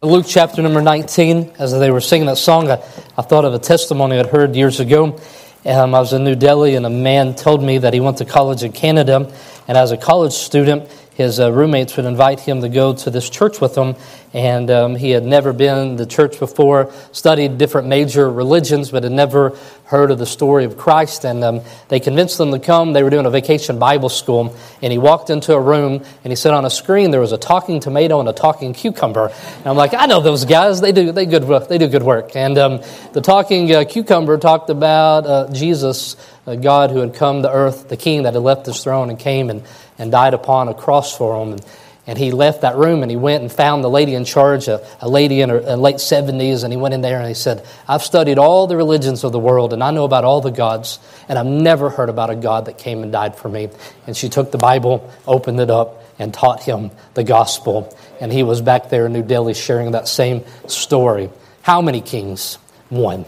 Luke 0.00 0.26
chapter 0.28 0.62
number 0.62 0.80
19, 0.80 1.54
as 1.58 1.76
they 1.76 1.90
were 1.90 2.00
singing 2.00 2.28
that 2.28 2.38
song, 2.38 2.70
I, 2.70 2.74
I 3.16 3.22
thought 3.22 3.44
of 3.44 3.52
a 3.52 3.58
testimony 3.58 4.16
I'd 4.16 4.26
heard 4.26 4.54
years 4.54 4.78
ago. 4.78 5.18
Um, 5.66 5.92
I 5.92 5.98
was 5.98 6.12
in 6.12 6.22
New 6.22 6.36
Delhi, 6.36 6.76
and 6.76 6.86
a 6.86 6.90
man 6.90 7.34
told 7.34 7.64
me 7.64 7.78
that 7.78 7.92
he 7.94 7.98
went 7.98 8.18
to 8.18 8.24
college 8.24 8.62
in 8.62 8.70
Canada, 8.70 9.28
and 9.68 9.76
as 9.76 9.92
a 9.92 9.96
college 9.96 10.32
student, 10.32 10.90
his 11.18 11.40
uh, 11.40 11.52
roommates 11.52 11.96
would 11.96 12.06
invite 12.06 12.38
him 12.38 12.60
to 12.60 12.68
go 12.68 12.94
to 12.94 13.10
this 13.10 13.28
church 13.28 13.60
with 13.60 13.74
them. 13.74 13.96
And 14.32 14.70
um, 14.70 14.94
he 14.94 15.10
had 15.10 15.24
never 15.24 15.52
been 15.52 15.96
to 15.96 16.06
church 16.06 16.38
before, 16.38 16.92
studied 17.10 17.58
different 17.58 17.88
major 17.88 18.30
religions, 18.30 18.92
but 18.92 19.02
had 19.02 19.10
never 19.10 19.58
heard 19.86 20.12
of 20.12 20.18
the 20.18 20.26
story 20.26 20.64
of 20.64 20.76
Christ. 20.76 21.24
And 21.24 21.42
um, 21.42 21.62
they 21.88 21.98
convinced 21.98 22.38
him 22.38 22.52
to 22.52 22.60
come. 22.60 22.92
They 22.92 23.02
were 23.02 23.10
doing 23.10 23.26
a 23.26 23.30
vacation 23.30 23.80
Bible 23.80 24.10
school. 24.10 24.54
And 24.80 24.92
he 24.92 24.98
walked 24.98 25.28
into 25.28 25.54
a 25.54 25.60
room 25.60 26.04
and 26.22 26.30
he 26.30 26.36
said 26.36 26.54
on 26.54 26.64
a 26.64 26.70
screen 26.70 27.10
there 27.10 27.20
was 27.20 27.32
a 27.32 27.38
talking 27.38 27.80
tomato 27.80 28.20
and 28.20 28.28
a 28.28 28.32
talking 28.32 28.72
cucumber. 28.72 29.32
And 29.56 29.66
I'm 29.66 29.76
like, 29.76 29.94
I 29.94 30.06
know 30.06 30.20
those 30.20 30.44
guys. 30.44 30.80
They 30.80 30.92
do, 30.92 31.10
they 31.10 31.26
good, 31.26 31.42
they 31.68 31.78
do 31.78 31.88
good 31.88 32.04
work. 32.04 32.36
And 32.36 32.56
um, 32.58 32.80
the 33.12 33.20
talking 33.20 33.74
uh, 33.74 33.84
cucumber 33.88 34.38
talked 34.38 34.70
about 34.70 35.26
uh, 35.26 35.52
Jesus, 35.52 36.14
God 36.56 36.90
who 36.90 36.98
had 36.98 37.14
come 37.14 37.42
to 37.42 37.50
earth, 37.50 37.88
the 37.88 37.96
king 37.96 38.22
that 38.22 38.34
had 38.34 38.42
left 38.42 38.66
his 38.66 38.82
throne 38.82 39.10
and 39.10 39.18
came 39.18 39.50
and 39.50 39.62
and 39.98 40.12
died 40.12 40.34
upon 40.34 40.68
a 40.68 40.74
cross 40.74 41.16
for 41.16 41.42
him. 41.42 41.52
And, 41.52 41.64
and 42.06 42.16
he 42.16 42.30
left 42.30 42.62
that 42.62 42.76
room 42.76 43.02
and 43.02 43.10
he 43.10 43.18
went 43.18 43.42
and 43.42 43.52
found 43.52 43.84
the 43.84 43.90
lady 43.90 44.14
in 44.14 44.24
charge, 44.24 44.66
a, 44.66 44.86
a 45.00 45.08
lady 45.08 45.42
in 45.42 45.50
her 45.50 45.60
late 45.76 45.96
70s, 45.96 46.64
and 46.64 46.72
he 46.72 46.78
went 46.78 46.94
in 46.94 47.02
there 47.02 47.18
and 47.18 47.28
he 47.28 47.34
said, 47.34 47.66
I've 47.86 48.02
studied 48.02 48.38
all 48.38 48.66
the 48.66 48.78
religions 48.78 49.24
of 49.24 49.32
the 49.32 49.38
world 49.38 49.74
and 49.74 49.84
I 49.84 49.90
know 49.90 50.04
about 50.04 50.24
all 50.24 50.40
the 50.40 50.50
gods, 50.50 51.00
and 51.28 51.38
I've 51.38 51.46
never 51.46 51.90
heard 51.90 52.08
about 52.08 52.30
a 52.30 52.36
God 52.36 52.64
that 52.64 52.78
came 52.78 53.02
and 53.02 53.12
died 53.12 53.36
for 53.36 53.50
me. 53.50 53.68
And 54.06 54.16
she 54.16 54.30
took 54.30 54.50
the 54.52 54.58
Bible, 54.58 55.12
opened 55.26 55.60
it 55.60 55.70
up, 55.70 56.02
and 56.18 56.32
taught 56.32 56.62
him 56.62 56.90
the 57.14 57.24
gospel. 57.24 57.94
And 58.20 58.32
he 58.32 58.42
was 58.42 58.62
back 58.62 58.88
there 58.88 59.06
in 59.06 59.12
New 59.12 59.22
Delhi 59.22 59.54
sharing 59.54 59.92
that 59.92 60.08
same 60.08 60.44
story. 60.66 61.30
How 61.62 61.82
many 61.82 62.00
kings? 62.00 62.54
One. 62.88 63.26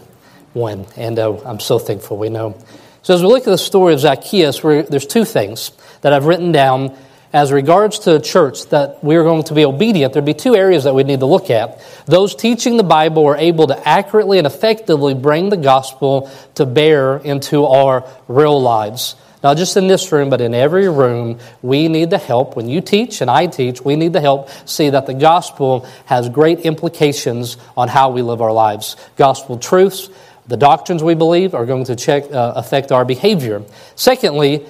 One. 0.53 0.87
And 0.97 1.19
uh, 1.19 1.37
I'm 1.45 1.59
so 1.59 1.77
thankful 1.77 2.17
we 2.17 2.29
know. 2.29 2.57
So 3.03 3.15
as 3.15 3.21
we 3.21 3.27
look 3.27 3.41
at 3.41 3.51
the 3.51 3.57
story 3.57 3.93
of 3.93 3.99
Zacchaeus, 3.99 4.59
there's 4.59 5.07
two 5.07 5.25
things 5.25 5.71
that 6.01 6.13
I've 6.13 6.25
written 6.25 6.51
down 6.51 6.95
as 7.33 7.51
regards 7.51 7.99
to 7.99 8.19
church 8.19 8.67
that 8.67 9.03
we're 9.03 9.23
going 9.23 9.43
to 9.43 9.55
be 9.55 9.65
obedient. 9.65 10.13
There'd 10.13 10.25
be 10.25 10.35
two 10.35 10.55
areas 10.55 10.83
that 10.83 10.93
we 10.93 11.03
need 11.03 11.21
to 11.21 11.25
look 11.25 11.49
at. 11.49 11.81
Those 12.05 12.35
teaching 12.35 12.77
the 12.77 12.83
Bible 12.83 13.25
are 13.25 13.37
able 13.37 13.67
to 13.67 13.87
accurately 13.87 14.37
and 14.37 14.45
effectively 14.45 15.15
bring 15.15 15.49
the 15.49 15.57
gospel 15.57 16.29
to 16.55 16.65
bear 16.65 17.17
into 17.17 17.65
our 17.65 18.07
real 18.27 18.61
lives. 18.61 19.15
Not 19.43 19.57
just 19.57 19.75
in 19.75 19.87
this 19.87 20.11
room, 20.11 20.29
but 20.29 20.39
in 20.39 20.53
every 20.53 20.87
room, 20.87 21.39
we 21.63 21.87
need 21.87 22.11
the 22.11 22.19
help. 22.19 22.55
When 22.55 22.69
you 22.69 22.81
teach 22.81 23.21
and 23.21 23.31
I 23.31 23.47
teach, 23.47 23.81
we 23.81 23.95
need 23.95 24.13
the 24.13 24.21
help 24.21 24.49
see 24.69 24.91
that 24.91 25.07
the 25.07 25.15
gospel 25.15 25.87
has 26.05 26.29
great 26.29 26.59
implications 26.59 27.57
on 27.75 27.87
how 27.87 28.11
we 28.11 28.21
live 28.21 28.41
our 28.41 28.51
lives. 28.51 28.95
Gospel 29.15 29.57
truths 29.57 30.11
the 30.51 30.57
doctrines 30.57 31.01
we 31.01 31.15
believe 31.15 31.55
are 31.55 31.65
going 31.65 31.85
to 31.85 31.95
check, 31.95 32.25
uh, 32.29 32.51
affect 32.57 32.91
our 32.91 33.05
behavior. 33.05 33.63
Secondly, 33.95 34.65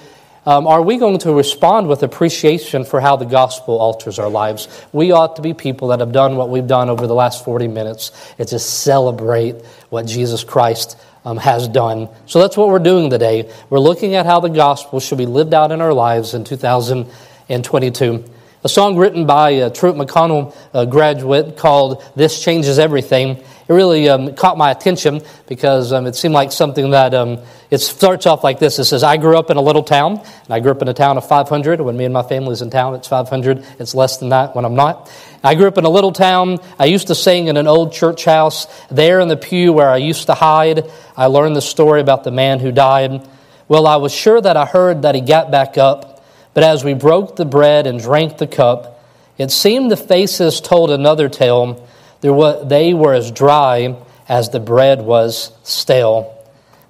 um, 0.46 0.68
are 0.68 0.80
we 0.80 0.96
going 0.96 1.18
to 1.18 1.34
respond 1.34 1.88
with 1.88 2.04
appreciation 2.04 2.84
for 2.84 3.00
how 3.00 3.16
the 3.16 3.24
gospel 3.24 3.78
alters 3.78 4.20
our 4.20 4.28
lives? 4.28 4.68
We 4.92 5.10
ought 5.10 5.34
to 5.36 5.42
be 5.42 5.54
people 5.54 5.88
that 5.88 5.98
have 5.98 6.12
done 6.12 6.36
what 6.36 6.50
we've 6.50 6.68
done 6.68 6.88
over 6.88 7.08
the 7.08 7.16
last 7.16 7.44
40 7.44 7.66
minutes. 7.66 8.12
It's 8.38 8.52
just 8.52 8.84
celebrate 8.84 9.56
what 9.90 10.06
Jesus 10.06 10.44
Christ 10.44 10.96
um, 11.24 11.36
has 11.36 11.66
done. 11.66 12.08
So 12.26 12.38
that's 12.38 12.56
what 12.56 12.68
we're 12.68 12.78
doing 12.78 13.10
today. 13.10 13.52
We're 13.68 13.80
looking 13.80 14.14
at 14.14 14.24
how 14.24 14.38
the 14.38 14.50
gospel 14.50 15.00
should 15.00 15.18
be 15.18 15.26
lived 15.26 15.52
out 15.52 15.72
in 15.72 15.80
our 15.80 15.92
lives 15.92 16.32
in 16.32 16.44
2022. 16.44 18.24
A 18.64 18.68
song 18.68 18.96
written 18.96 19.26
by 19.26 19.50
a 19.50 19.70
Truett 19.70 19.96
McConnell 19.96 20.54
graduate 20.90 21.56
called 21.56 22.02
This 22.14 22.42
Changes 22.42 22.78
Everything 22.78 23.42
it 23.72 23.72
really 23.72 24.08
um, 24.08 24.34
caught 24.34 24.58
my 24.58 24.70
attention 24.70 25.22
because 25.46 25.92
um, 25.92 26.06
it 26.06 26.16
seemed 26.16 26.34
like 26.34 26.52
something 26.52 26.90
that 26.90 27.14
um, 27.14 27.38
it 27.70 27.78
starts 27.78 28.26
off 28.26 28.42
like 28.42 28.58
this. 28.58 28.78
It 28.78 28.84
says, 28.84 29.02
I 29.02 29.16
grew 29.16 29.38
up 29.38 29.50
in 29.50 29.56
a 29.56 29.62
little 29.62 29.82
town, 29.84 30.18
and 30.18 30.50
I 30.50 30.60
grew 30.60 30.72
up 30.72 30.82
in 30.82 30.88
a 30.88 30.94
town 30.94 31.16
of 31.16 31.26
500. 31.26 31.80
When 31.80 31.96
me 31.96 32.04
and 32.04 32.12
my 32.12 32.22
family's 32.22 32.60
in 32.60 32.70
town, 32.70 32.94
it's 32.94 33.08
500. 33.08 33.64
It's 33.78 33.94
less 33.94 34.18
than 34.18 34.30
that 34.30 34.56
when 34.56 34.64
I'm 34.64 34.74
not. 34.74 35.10
I 35.44 35.54
grew 35.54 35.68
up 35.68 35.78
in 35.78 35.84
a 35.84 35.88
little 35.88 36.12
town. 36.12 36.58
I 36.78 36.86
used 36.86 37.06
to 37.06 37.14
sing 37.14 37.46
in 37.46 37.56
an 37.56 37.66
old 37.66 37.92
church 37.92 38.24
house. 38.24 38.66
There 38.90 39.20
in 39.20 39.28
the 39.28 39.36
pew 39.36 39.72
where 39.72 39.88
I 39.88 39.98
used 39.98 40.26
to 40.26 40.34
hide, 40.34 40.90
I 41.16 41.26
learned 41.26 41.56
the 41.56 41.62
story 41.62 42.00
about 42.00 42.24
the 42.24 42.30
man 42.30 42.58
who 42.58 42.72
died. 42.72 43.26
Well, 43.68 43.86
I 43.86 43.96
was 43.96 44.12
sure 44.12 44.40
that 44.40 44.56
I 44.56 44.66
heard 44.66 45.02
that 45.02 45.14
he 45.14 45.20
got 45.20 45.50
back 45.50 45.78
up, 45.78 46.11
but 46.54 46.64
as 46.64 46.84
we 46.84 46.94
broke 46.94 47.36
the 47.36 47.44
bread 47.44 47.86
and 47.86 48.00
drank 48.00 48.38
the 48.38 48.46
cup, 48.46 49.04
it 49.38 49.50
seemed 49.50 49.90
the 49.90 49.96
faces 49.96 50.60
told 50.60 50.90
another 50.90 51.28
tale 51.28 51.88
they 52.20 52.94
were 52.94 53.14
as 53.14 53.30
dry 53.30 53.96
as 54.28 54.50
the 54.50 54.60
bread 54.60 55.02
was 55.02 55.52
stale. 55.64 56.38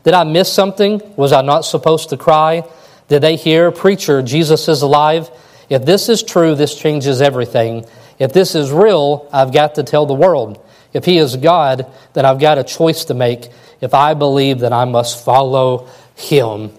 Did 0.04 0.14
I 0.14 0.24
miss 0.24 0.52
something? 0.52 1.00
Was 1.16 1.32
I 1.32 1.42
not 1.42 1.60
supposed 1.60 2.10
to 2.10 2.16
cry? 2.16 2.64
Did 3.08 3.22
they 3.22 3.36
hear, 3.36 3.70
Preacher, 3.70 4.22
Jesus 4.22 4.68
is 4.68 4.82
alive? 4.82 5.30
If 5.68 5.84
this 5.84 6.08
is 6.08 6.22
true, 6.22 6.54
this 6.54 6.74
changes 6.74 7.22
everything. 7.22 7.86
If 8.18 8.32
this 8.32 8.54
is 8.54 8.70
real, 8.70 9.28
I've 9.32 9.52
got 9.52 9.76
to 9.76 9.82
tell 9.82 10.06
the 10.06 10.14
world. 10.14 10.64
If 10.92 11.04
He 11.04 11.18
is 11.18 11.36
God, 11.36 11.86
then 12.12 12.26
I've 12.26 12.40
got 12.40 12.58
a 12.58 12.64
choice 12.64 13.06
to 13.06 13.14
make. 13.14 13.48
If 13.80 13.94
I 13.94 14.14
believe, 14.14 14.58
then 14.58 14.72
I 14.72 14.84
must 14.84 15.24
follow 15.24 15.88
Him. 16.16 16.72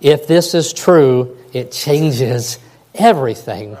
If 0.00 0.26
this 0.26 0.54
is 0.54 0.72
true, 0.72 1.36
it 1.52 1.72
changes 1.72 2.58
everything. 2.94 3.76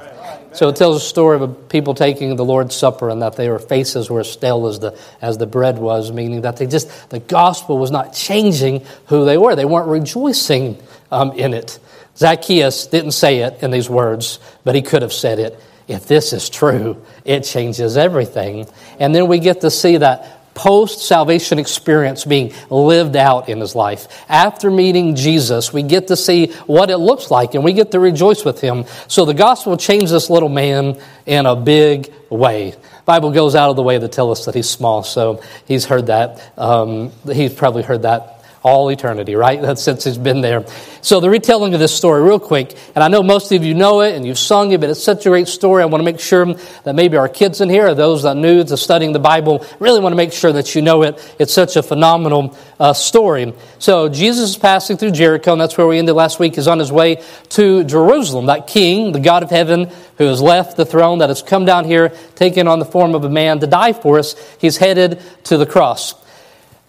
So 0.52 0.68
it 0.68 0.76
tells 0.76 0.96
a 0.96 1.06
story 1.06 1.40
of 1.40 1.68
people 1.68 1.94
taking 1.94 2.34
the 2.34 2.44
Lord's 2.44 2.74
Supper 2.74 3.10
and 3.10 3.22
that 3.22 3.36
their 3.36 3.58
faces 3.58 4.10
were 4.10 4.20
as 4.20 4.32
stale 4.32 4.66
as 4.66 4.80
the, 4.80 4.98
as 5.20 5.38
the 5.38 5.46
bread 5.46 5.78
was, 5.78 6.10
meaning 6.10 6.40
that 6.40 6.56
they 6.56 6.66
just, 6.66 7.10
the 7.10 7.20
gospel 7.20 7.78
was 7.78 7.90
not 7.90 8.12
changing 8.12 8.84
who 9.06 9.24
they 9.24 9.38
were. 9.38 9.54
They 9.54 9.64
weren't 9.64 9.88
rejoicing 9.88 10.82
um, 11.12 11.32
in 11.32 11.54
it. 11.54 11.78
Zacchaeus 12.16 12.86
didn't 12.86 13.12
say 13.12 13.38
it 13.40 13.62
in 13.62 13.70
these 13.70 13.88
words, 13.88 14.40
but 14.64 14.74
he 14.74 14.82
could 14.82 15.02
have 15.02 15.12
said 15.12 15.38
it. 15.38 15.60
If 15.86 16.06
this 16.06 16.32
is 16.32 16.50
true, 16.50 17.04
it 17.24 17.42
changes 17.44 17.96
everything. 17.96 18.66
And 18.98 19.14
then 19.14 19.28
we 19.28 19.38
get 19.38 19.60
to 19.60 19.70
see 19.70 19.98
that 19.98 20.37
post 20.58 21.06
salvation 21.06 21.60
experience 21.60 22.24
being 22.24 22.52
lived 22.68 23.14
out 23.14 23.48
in 23.48 23.60
his 23.60 23.76
life. 23.76 24.08
After 24.28 24.72
meeting 24.72 25.14
Jesus, 25.14 25.72
we 25.72 25.84
get 25.84 26.08
to 26.08 26.16
see 26.16 26.48
what 26.66 26.90
it 26.90 26.98
looks 26.98 27.30
like 27.30 27.54
and 27.54 27.62
we 27.62 27.72
get 27.72 27.92
to 27.92 28.00
rejoice 28.00 28.44
with 28.44 28.60
him. 28.60 28.84
So 29.06 29.24
the 29.24 29.34
gospel 29.34 29.76
changed 29.76 30.12
this 30.12 30.28
little 30.28 30.48
man 30.48 31.00
in 31.26 31.46
a 31.46 31.54
big 31.54 32.12
way. 32.28 32.74
Bible 33.04 33.30
goes 33.30 33.54
out 33.54 33.70
of 33.70 33.76
the 33.76 33.84
way 33.84 34.00
to 34.00 34.08
tell 34.08 34.32
us 34.32 34.46
that 34.46 34.54
he's 34.56 34.68
small, 34.68 35.04
so 35.04 35.40
he's 35.66 35.84
heard 35.84 36.08
that. 36.08 36.52
Um, 36.58 37.12
he's 37.24 37.54
probably 37.54 37.84
heard 37.84 38.02
that 38.02 38.37
all 38.68 38.90
eternity, 38.90 39.34
right? 39.34 39.78
Since 39.78 40.04
he's 40.04 40.18
been 40.18 40.40
there. 40.40 40.64
So 41.00 41.20
the 41.20 41.30
retelling 41.30 41.74
of 41.74 41.80
this 41.80 41.94
story, 41.94 42.22
real 42.22 42.38
quick, 42.38 42.76
and 42.94 43.02
I 43.02 43.08
know 43.08 43.22
most 43.22 43.50
of 43.52 43.64
you 43.64 43.74
know 43.74 44.02
it 44.02 44.14
and 44.14 44.26
you've 44.26 44.38
sung 44.38 44.72
it, 44.72 44.80
but 44.80 44.90
it's 44.90 45.02
such 45.02 45.24
a 45.26 45.30
great 45.30 45.48
story. 45.48 45.82
I 45.82 45.86
want 45.86 46.00
to 46.00 46.04
make 46.04 46.20
sure 46.20 46.46
that 46.84 46.94
maybe 46.94 47.16
our 47.16 47.28
kids 47.28 47.60
in 47.60 47.70
here, 47.70 47.88
or 47.88 47.94
those 47.94 48.24
that 48.24 48.36
new 48.36 48.62
to 48.64 48.76
studying 48.76 49.12
the 49.12 49.18
Bible, 49.18 49.64
really 49.78 50.00
want 50.00 50.12
to 50.12 50.16
make 50.16 50.32
sure 50.32 50.52
that 50.52 50.74
you 50.74 50.82
know 50.82 51.02
it. 51.02 51.34
It's 51.38 51.52
such 51.52 51.76
a 51.76 51.82
phenomenal 51.82 52.56
uh, 52.78 52.92
story. 52.92 53.54
So 53.78 54.08
Jesus 54.08 54.50
is 54.50 54.56
passing 54.56 54.96
through 54.96 55.12
Jericho, 55.12 55.52
and 55.52 55.60
that's 55.60 55.78
where 55.78 55.86
we 55.86 55.98
ended 55.98 56.14
last 56.14 56.38
week. 56.38 56.58
Is 56.58 56.68
on 56.68 56.78
his 56.78 56.92
way 56.92 57.22
to 57.50 57.84
Jerusalem. 57.84 58.46
That 58.46 58.66
King, 58.66 59.12
the 59.12 59.20
God 59.20 59.42
of 59.42 59.50
heaven, 59.50 59.90
who 60.18 60.24
has 60.24 60.42
left 60.42 60.76
the 60.76 60.84
throne, 60.84 61.18
that 61.18 61.28
has 61.28 61.42
come 61.42 61.64
down 61.64 61.84
here, 61.84 62.10
taken 62.34 62.68
on 62.68 62.80
the 62.80 62.84
form 62.84 63.14
of 63.14 63.24
a 63.24 63.30
man 63.30 63.60
to 63.60 63.66
die 63.66 63.92
for 63.92 64.18
us, 64.18 64.34
he's 64.58 64.76
headed 64.76 65.22
to 65.44 65.56
the 65.56 65.66
cross. 65.66 66.14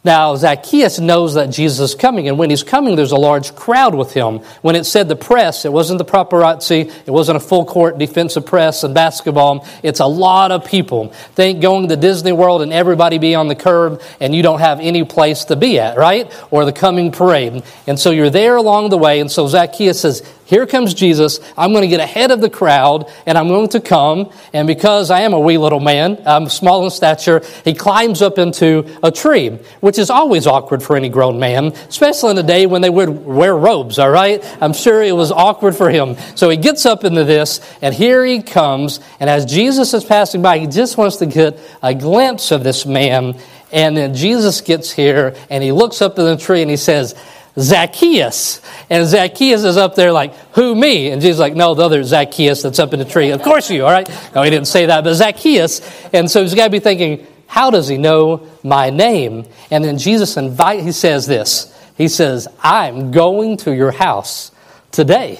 Now, 0.04 0.34
Zacchaeus 0.38 0.98
knows 1.00 1.34
that 1.34 1.48
Jesus 1.48 1.92
is 1.92 1.96
coming, 1.96 2.30
and 2.30 2.40
when 2.40 2.50
he's 2.50 2.64
coming, 2.64 2.96
there's 2.96 3.12
a 3.12 3.18
large 3.18 3.54
crowd 3.54 3.94
with 3.94 4.14
him. 4.14 4.40
When 4.62 4.78
it 4.78 4.86
said 4.86 5.10
the 5.10 5.18
press, 5.18 5.66
it 5.66 5.74
wasn't 5.74 5.98
the 5.98 6.06
paparazzi, 6.06 6.90
it 7.06 7.12
wasn't 7.12 7.36
a 7.36 7.42
full 7.42 7.66
court 7.66 7.98
defensive 7.98 8.46
press 8.46 8.86
and 8.86 8.94
basketball. 8.94 9.68
It's 9.84 10.00
a 10.00 10.06
lot 10.06 10.54
of 10.54 10.64
people. 10.64 11.10
Think 11.36 11.62
going 11.62 11.90
to 11.90 11.98
Disney 11.98 12.32
World 12.32 12.62
and 12.62 12.72
everybody 12.72 13.18
be 13.18 13.36
on 13.36 13.50
the 13.50 13.56
curb, 13.56 14.02
and 14.22 14.34
you 14.34 14.42
don't 14.42 14.60
have 14.60 14.80
any 14.80 15.04
place 15.04 15.46
to 15.46 15.58
be 15.58 15.80
at, 15.80 15.98
right? 15.98 16.32
Or 16.50 16.64
the 16.64 16.72
coming 16.72 17.12
parade. 17.12 17.64
And 17.86 18.00
so 18.00 18.12
you're 18.12 18.30
there 18.30 18.56
along 18.56 18.92
the 18.92 18.98
way, 18.98 19.20
and 19.20 19.30
so 19.30 19.48
Zacchaeus 19.48 20.00
says, 20.00 20.22
here 20.50 20.66
comes 20.66 20.96
Jesus. 20.96 21.40
I'm 21.56 21.74
going 21.74 21.84
to 21.84 21.88
get 21.88 22.00
ahead 22.00 22.32
of 22.32 22.42
the 22.42 22.50
crowd 22.50 23.08
and 23.28 23.38
I'm 23.38 23.50
going 23.50 23.70
to 23.70 23.80
come. 23.80 24.32
And 24.52 24.66
because 24.66 25.12
I 25.12 25.22
am 25.22 25.34
a 25.34 25.40
wee 25.40 25.60
little 25.60 25.80
man, 25.80 26.20
I'm 26.26 26.50
small 26.50 26.84
in 26.86 26.90
stature, 26.90 27.44
he 27.64 27.76
climbs 27.76 28.24
up 28.24 28.40
into 28.40 28.98
a 29.04 29.12
tree, 29.12 29.50
which 29.80 30.00
is 30.00 30.10
always 30.10 30.48
awkward 30.48 30.82
for 30.82 30.98
any 30.98 31.08
grown 31.08 31.40
man, 31.40 31.68
especially 31.88 32.32
in 32.32 32.40
a 32.40 32.44
day 32.44 32.66
when 32.66 32.82
they 32.82 32.90
would 32.90 33.10
wear 33.10 33.56
robes, 33.56 34.00
all 34.00 34.10
right? 34.10 34.44
I'm 34.60 34.74
sure 34.74 35.04
it 35.04 35.16
was 35.16 35.32
awkward 35.32 35.76
for 35.76 35.92
him. 35.92 36.18
So 36.34 36.50
he 36.50 36.58
gets 36.58 36.84
up 36.88 37.04
into 37.04 37.26
this 37.26 37.62
and 37.84 37.94
here 37.94 38.26
he 38.26 38.42
comes. 38.42 39.02
And 39.20 39.30
as 39.30 39.46
Jesus 39.46 39.94
is 39.94 40.04
passing 40.04 40.42
by, 40.42 40.58
he 40.58 40.66
just 40.66 40.98
wants 40.98 41.18
to 41.18 41.28
get 41.28 41.60
a 41.84 41.94
glimpse 41.94 42.50
of 42.50 42.64
this 42.64 42.88
man. 42.88 43.38
And 43.72 43.96
then 43.96 44.16
Jesus 44.16 44.62
gets 44.62 44.90
here 44.90 45.36
and 45.52 45.64
he 45.64 45.72
looks 45.72 46.02
up 46.02 46.16
to 46.16 46.24
the 46.24 46.38
tree 46.38 46.64
and 46.64 46.72
he 46.72 46.78
says, 46.78 47.14
Zacchaeus. 47.60 48.62
And 48.90 49.08
Zacchaeus 49.08 49.64
is 49.64 49.78
up 49.78 49.96
there 49.96 50.12
like, 50.12 50.34
who 50.54 50.76
me? 50.76 51.10
And 51.10 51.22
Jesus 51.22 51.36
is 51.36 51.40
like, 51.40 51.56
no, 51.56 51.76
the 51.76 51.84
other 51.84 52.04
Zacchaeus 52.04 52.62
that's 52.64 52.80
up 52.80 52.94
in 52.94 53.00
the 53.00 53.06
tree. 53.06 53.32
Of 53.32 53.42
course 53.42 53.70
you, 53.70 53.86
all 53.86 53.92
right? 53.92 54.10
No, 54.34 54.44
he 54.44 54.50
didn't 54.50 54.68
say 54.68 54.86
that, 54.88 55.04
but 55.04 55.14
Zacchaeus. 55.14 55.82
And 56.14 56.30
so 56.30 56.42
he's 56.42 56.56
got 56.56 56.66
to 56.66 56.70
be 56.70 56.80
thinking, 56.80 57.28
how 57.48 57.70
does 57.70 57.88
he 57.88 57.98
know 57.98 58.48
my 58.64 58.90
name? 58.90 59.46
And 59.72 59.84
then 59.84 59.98
Jesus 59.98 60.38
invite, 60.38 60.84
he 60.84 60.92
says 60.92 61.26
this. 61.28 61.76
He 61.98 62.08
says, 62.08 62.48
I'm 62.62 63.12
going 63.12 63.58
to 63.58 63.76
your 63.76 63.92
house 63.92 64.52
today. 64.92 65.40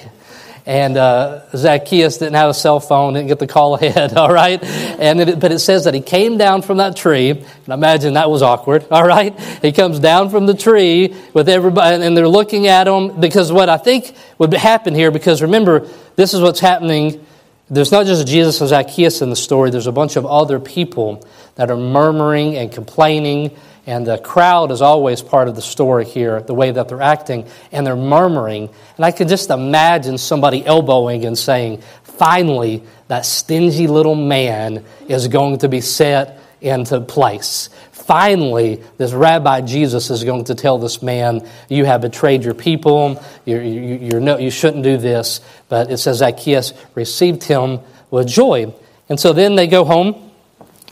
And 0.70 0.96
uh, 0.96 1.40
Zacchaeus 1.50 2.18
didn't 2.18 2.36
have 2.36 2.50
a 2.50 2.54
cell 2.54 2.78
phone, 2.78 3.14
didn't 3.14 3.26
get 3.26 3.40
the 3.40 3.48
call 3.48 3.74
ahead, 3.74 4.14
all 4.16 4.32
right? 4.32 4.62
And 4.62 5.20
it, 5.20 5.40
but 5.40 5.50
it 5.50 5.58
says 5.58 5.82
that 5.82 5.94
he 5.94 6.00
came 6.00 6.38
down 6.38 6.62
from 6.62 6.76
that 6.76 6.94
tree, 6.94 7.30
and 7.30 7.68
imagine 7.68 8.14
that 8.14 8.30
was 8.30 8.40
awkward, 8.40 8.86
all 8.92 9.04
right? 9.04 9.36
He 9.62 9.72
comes 9.72 9.98
down 9.98 10.30
from 10.30 10.46
the 10.46 10.54
tree 10.54 11.12
with 11.34 11.48
everybody, 11.48 12.06
and 12.06 12.16
they're 12.16 12.28
looking 12.28 12.68
at 12.68 12.86
him 12.86 13.20
because 13.20 13.50
what 13.50 13.68
I 13.68 13.78
think 13.78 14.14
would 14.38 14.54
happen 14.54 14.94
here, 14.94 15.10
because 15.10 15.42
remember, 15.42 15.88
this 16.14 16.34
is 16.34 16.40
what's 16.40 16.60
happening. 16.60 17.26
There's 17.68 17.90
not 17.90 18.06
just 18.06 18.28
Jesus 18.28 18.60
and 18.60 18.70
Zacchaeus 18.70 19.22
in 19.22 19.30
the 19.30 19.34
story, 19.34 19.70
there's 19.70 19.88
a 19.88 19.92
bunch 19.92 20.14
of 20.14 20.24
other 20.24 20.60
people 20.60 21.26
that 21.56 21.72
are 21.72 21.76
murmuring 21.76 22.56
and 22.56 22.70
complaining 22.70 23.56
and 23.90 24.06
the 24.06 24.18
crowd 24.18 24.70
is 24.70 24.82
always 24.82 25.20
part 25.20 25.48
of 25.48 25.56
the 25.56 25.62
story 25.62 26.04
here, 26.04 26.40
the 26.42 26.54
way 26.54 26.70
that 26.70 26.88
they're 26.88 27.02
acting, 27.02 27.44
and 27.72 27.84
they're 27.84 27.96
murmuring. 27.96 28.70
And 28.96 29.04
I 29.04 29.10
can 29.10 29.26
just 29.26 29.50
imagine 29.50 30.16
somebody 30.16 30.64
elbowing 30.64 31.24
and 31.24 31.36
saying, 31.36 31.82
finally, 32.04 32.84
that 33.08 33.26
stingy 33.26 33.88
little 33.88 34.14
man 34.14 34.84
is 35.08 35.26
going 35.26 35.58
to 35.58 35.68
be 35.68 35.80
set 35.80 36.40
into 36.60 37.00
place. 37.00 37.68
Finally, 37.90 38.80
this 38.96 39.12
Rabbi 39.12 39.62
Jesus 39.62 40.08
is 40.10 40.22
going 40.22 40.44
to 40.44 40.54
tell 40.54 40.78
this 40.78 41.02
man, 41.02 41.44
You 41.68 41.84
have 41.84 42.02
betrayed 42.02 42.44
your 42.44 42.54
people, 42.54 43.20
you're, 43.44 43.60
you're 43.60 44.20
no, 44.20 44.38
you 44.38 44.52
shouldn't 44.52 44.84
do 44.84 44.98
this. 44.98 45.40
But 45.68 45.90
it 45.90 45.96
says 45.96 46.18
Zacchaeus 46.18 46.74
received 46.94 47.42
him 47.42 47.80
with 48.08 48.28
joy. 48.28 48.72
And 49.08 49.18
so 49.18 49.32
then 49.32 49.56
they 49.56 49.66
go 49.66 49.84
home. 49.84 50.30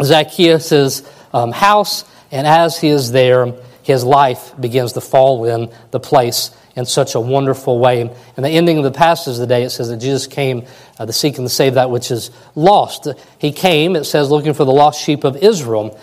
Zacchaeus' 0.02 1.02
um, 1.32 1.52
house 1.52 2.04
and 2.30 2.46
as 2.46 2.78
he 2.78 2.88
is 2.88 3.10
there, 3.10 3.54
his 3.82 4.04
life 4.04 4.52
begins 4.60 4.92
to 4.92 5.00
fall 5.00 5.44
in 5.46 5.70
the 5.90 6.00
place 6.00 6.50
in 6.76 6.84
such 6.84 7.14
a 7.14 7.20
wonderful 7.20 7.78
way. 7.78 8.02
And 8.02 8.44
the 8.44 8.50
ending 8.50 8.78
of 8.78 8.84
the 8.84 8.92
passage 8.92 9.36
today, 9.36 9.64
it 9.64 9.70
says 9.70 9.88
that 9.88 9.96
Jesus 9.96 10.26
came 10.26 10.66
uh, 10.98 11.06
to 11.06 11.12
seek 11.12 11.38
and 11.38 11.46
to 11.46 11.52
save 11.52 11.74
that 11.74 11.90
which 11.90 12.10
is 12.10 12.30
lost. 12.54 13.08
He 13.38 13.50
came, 13.50 13.96
it 13.96 14.04
says, 14.04 14.30
looking 14.30 14.54
for 14.54 14.64
the 14.64 14.72
lost 14.72 15.02
sheep 15.02 15.24
of 15.24 15.36
Israel. 15.38 15.98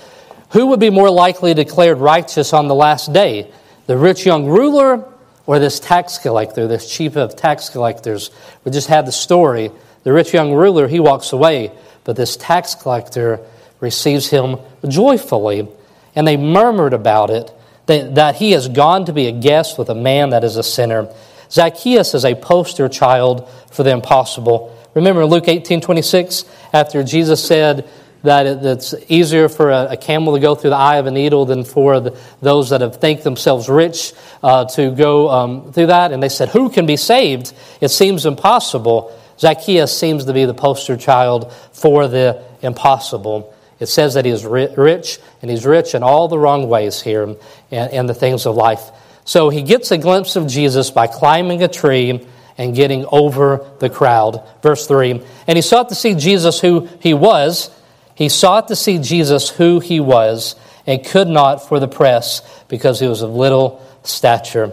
Who 0.51 0.67
would 0.67 0.79
be 0.79 0.89
more 0.89 1.09
likely 1.09 1.53
declared 1.53 1.99
righteous 1.99 2.53
on 2.53 2.67
the 2.67 2.75
last 2.75 3.13
day? 3.13 3.51
The 3.85 3.97
rich 3.97 4.25
young 4.25 4.47
ruler 4.47 5.07
or 5.45 5.59
this 5.59 5.79
tax 5.79 6.17
collector, 6.17 6.67
this 6.67 6.91
chief 6.91 7.15
of 7.15 7.35
tax 7.35 7.69
collectors? 7.69 8.31
We 8.63 8.71
just 8.71 8.87
had 8.87 9.05
the 9.05 9.11
story. 9.11 9.71
The 10.03 10.11
rich 10.11 10.33
young 10.33 10.53
ruler, 10.53 10.87
he 10.87 10.99
walks 10.99 11.33
away, 11.33 11.71
but 12.03 12.15
this 12.15 12.35
tax 12.35 12.75
collector 12.75 13.39
receives 13.79 14.27
him 14.27 14.57
joyfully 14.87 15.67
and 16.15 16.27
they 16.27 16.37
murmured 16.37 16.93
about 16.93 17.29
it, 17.29 17.51
that, 17.87 18.35
he 18.35 18.51
has 18.51 18.67
gone 18.67 19.05
to 19.05 19.13
be 19.13 19.27
a 19.27 19.31
guest 19.31 19.77
with 19.77 19.89
a 19.89 19.95
man 19.95 20.31
that 20.31 20.43
is 20.43 20.57
a 20.57 20.63
sinner. 20.63 21.07
Zacchaeus 21.51 22.15
is 22.15 22.25
a 22.25 22.35
poster 22.35 22.89
child 22.89 23.47
for 23.71 23.83
the 23.83 23.91
impossible. 23.91 24.75
Remember 24.95 25.25
Luke 25.25 25.47
18 25.47 25.81
26, 25.81 26.45
after 26.73 27.03
Jesus 27.03 27.45
said 27.45 27.87
that 28.23 28.47
it's 28.47 28.95
easier 29.07 29.47
for 29.47 29.69
a, 29.69 29.89
a, 29.91 29.97
camel 29.97 30.33
to 30.33 30.39
go 30.39 30.55
through 30.55 30.71
the 30.71 30.75
eye 30.75 30.97
of 30.97 31.05
a 31.05 31.11
needle 31.11 31.45
than 31.45 31.63
for 31.63 31.99
the, 31.99 32.19
those 32.41 32.71
that 32.71 32.81
have 32.81 32.95
think 32.95 33.21
themselves 33.21 33.69
rich 33.69 34.13
uh, 34.41 34.65
to 34.65 34.91
go 34.91 35.29
um, 35.29 35.71
through 35.71 35.87
that. 35.87 36.11
And 36.11 36.23
they 36.23 36.29
said, 36.29 36.49
Who 36.49 36.69
can 36.69 36.85
be 36.85 36.97
saved? 36.97 37.53
It 37.81 37.89
seems 37.89 38.25
impossible. 38.25 39.17
Zacchaeus 39.37 39.95
seems 39.95 40.25
to 40.25 40.33
be 40.33 40.45
the 40.45 40.53
poster 40.53 40.97
child 40.97 41.53
for 41.71 42.07
the 42.07 42.43
impossible. 42.61 43.54
It 43.79 43.87
says 43.87 44.13
that 44.13 44.25
he 44.25 44.31
is 44.31 44.45
rich, 44.45 45.19
and 45.41 45.51
he's 45.51 45.65
rich 45.65 45.95
in 45.95 46.03
all 46.03 46.27
the 46.27 46.39
wrong 46.39 46.69
ways 46.69 47.01
here 47.01 47.35
and, 47.71 48.09
the 48.09 48.13
things 48.13 48.45
of 48.45 48.55
life. 48.55 48.89
So 49.25 49.49
he 49.49 49.63
gets 49.63 49.91
a 49.91 49.97
glimpse 49.97 50.35
of 50.35 50.47
Jesus 50.47 50.91
by 50.91 51.07
climbing 51.07 51.61
a 51.61 51.67
tree 51.67 52.25
and 52.57 52.75
getting 52.75 53.05
over 53.11 53.69
the 53.79 53.89
crowd. 53.89 54.47
Verse 54.61 54.87
3 54.87 55.21
And 55.47 55.57
he 55.57 55.61
sought 55.61 55.89
to 55.89 55.95
see 55.95 56.15
Jesus 56.15 56.59
who 56.59 56.87
he 57.01 57.13
was. 57.13 57.69
He 58.15 58.29
sought 58.29 58.69
to 58.69 58.77
see 58.77 58.97
Jesus 58.97 59.49
who 59.49 59.81
he 59.81 59.99
was, 59.99 60.55
and 60.87 61.05
could 61.05 61.27
not 61.27 61.67
for 61.67 61.81
the 61.81 61.87
press 61.87 62.41
because 62.69 62.99
he 63.01 63.07
was 63.07 63.21
of 63.21 63.31
little 63.31 63.85
stature. 64.03 64.71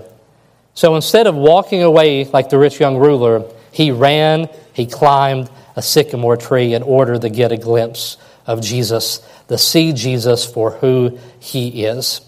So 0.75 0.95
instead 0.95 1.27
of 1.27 1.35
walking 1.35 1.83
away 1.83 2.25
like 2.25 2.51
the 2.51 2.59
rich 2.59 2.79
young 2.79 2.99
ruler, 2.99 3.43
he 3.73 3.91
ran, 3.91 4.49
he 4.75 4.87
climbed 4.87 5.51
a 5.75 5.83
sycamore 5.83 6.37
tree 6.37 6.75
in 6.75 6.83
order 6.83 7.19
to 7.19 7.29
get 7.29 7.51
a 7.51 7.57
glimpse 7.57 8.17
of 8.47 8.61
Jesus, 8.61 9.21
the 9.49 9.59
see 9.59 9.93
Jesus 9.93 10.45
for 10.45 10.73
who 10.73 11.19
he 11.41 11.85
is. 11.85 12.21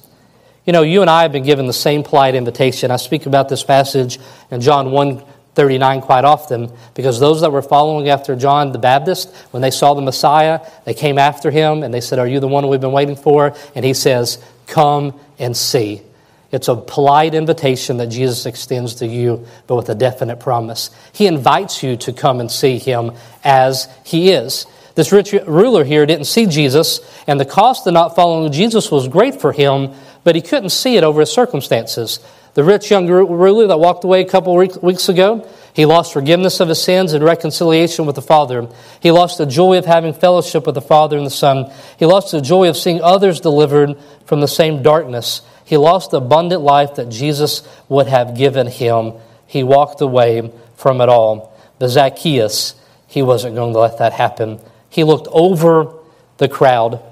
You 0.67 0.73
know, 0.73 0.83
you 0.83 1.03
and 1.03 1.11
I 1.11 1.23
have 1.23 1.33
been 1.33 1.45
given 1.45 1.67
the 1.67 1.73
same 1.73 2.03
polite 2.03 2.35
invitation. 2.35 2.91
I 2.91 2.97
speak 2.97 3.27
about 3.27 3.49
this 3.49 3.63
passage 3.63 4.19
in 4.51 4.61
John 4.61 4.91
1 4.91 5.23
39 5.55 6.01
quite 6.01 6.25
often 6.25 6.73
because 6.95 7.21
those 7.21 7.41
that 7.43 7.53
were 7.53 7.63
following 7.63 8.09
after 8.09 8.35
John 8.35 8.73
the 8.73 8.79
Baptist, 8.79 9.33
when 9.53 9.63
they 9.63 9.71
saw 9.71 9.95
the 9.95 10.03
Messiah, 10.03 10.61
they 10.85 10.95
came 10.95 11.19
after 11.19 11.51
him 11.51 11.83
and 11.83 11.95
they 11.95 12.01
said, 12.01 12.19
Are 12.19 12.27
you 12.27 12.41
the 12.41 12.49
one 12.49 12.69
we've 12.69 12.81
been 12.81 12.93
waiting 12.93 13.17
for? 13.17 13.55
And 13.75 13.85
he 13.85 13.95
says, 13.95 14.43
Come 14.67 15.19
and 15.39 15.57
see. 15.57 16.03
It's 16.51 16.69
a 16.69 16.77
polite 16.77 17.35
invitation 17.35 17.97
that 17.97 18.09
Jesus 18.09 18.47
extends 18.47 18.97
to 18.97 19.07
you, 19.07 19.47
but 19.67 19.75
with 19.75 19.89
a 19.89 19.95
definite 19.95 20.39
promise. 20.39 20.91
He 21.13 21.27
invites 21.27 21.83
you 21.83 21.97
to 21.97 22.13
come 22.13 22.39
and 22.39 22.51
see 22.51 22.79
him 22.79 23.13
as 23.43 23.89
he 24.05 24.31
is. 24.31 24.67
This 24.95 25.11
rich 25.11 25.33
ruler 25.33 25.85
here 25.85 26.07
didn't 26.07 26.27
see 26.27 26.47
Jesus, 26.47 27.01
and 27.27 27.41
the 27.41 27.45
cost 27.45 27.87
of 27.87 27.95
not 27.95 28.15
following 28.15 28.53
Jesus 28.53 28.91
was 28.91 29.09
great 29.09 29.41
for 29.41 29.53
him, 29.53 29.93
but 30.23 30.37
he 30.37 30.43
couldn't 30.43 30.71
see 30.71 30.97
it 30.97 31.05
over 31.05 31.21
his 31.21 31.33
circumstances. 31.33 32.21
The 32.55 32.63
rich 32.63 32.89
young 32.89 33.09
ruler 33.09 33.67
that 33.67 33.81
walked 33.81 34.05
away 34.05 34.21
a 34.21 34.29
couple 34.29 34.55
weeks 34.55 35.09
ago, 35.09 35.49
he 35.73 35.87
lost 35.87 36.13
forgiveness 36.13 36.61
of 36.61 36.69
his 36.69 36.81
sins 36.81 37.13
and 37.13 37.25
reconciliation 37.25 38.07
with 38.07 38.15
the 38.15 38.23
Father. 38.23 38.69
He 39.01 39.11
lost 39.11 39.39
the 39.39 39.47
joy 39.47 39.77
of 39.77 39.87
having 39.87 40.15
fellowship 40.15 40.65
with 40.65 40.77
the 40.77 40.81
Father 40.81 41.17
and 41.17 41.27
the 41.27 41.31
Son. 41.31 41.73
He 41.99 42.07
lost 42.07 42.31
the 42.31 42.41
joy 42.41 42.69
of 42.69 42.77
seeing 42.77 43.03
others 43.03 43.41
delivered 43.41 43.99
from 44.27 44.41
the 44.41 44.47
same 44.47 44.85
darkness. 44.85 45.43
He 45.65 45.77
lost 45.77 46.13
the 46.13 46.19
abundant 46.19 46.63
life 46.63 46.95
that 46.95 47.09
Jesus 47.09 47.67
would 47.89 48.07
have 48.07 48.37
given 48.37 48.69
him. 48.69 49.15
He 49.49 49.65
walked 49.65 50.01
away 50.01 50.53
from 50.77 51.01
it 51.01 51.09
all. 51.09 51.59
But 51.81 51.89
Zacchaeus, 51.89 52.77
he 53.09 53.23
wasn't 53.23 53.57
going 53.57 53.73
to 53.73 53.81
let 53.81 53.99
that 53.99 54.13
happen. 54.13 54.61
He 54.95 55.03
looked 55.03 55.27
over 55.33 55.93
the 56.37 56.49
crowd. 56.49 57.03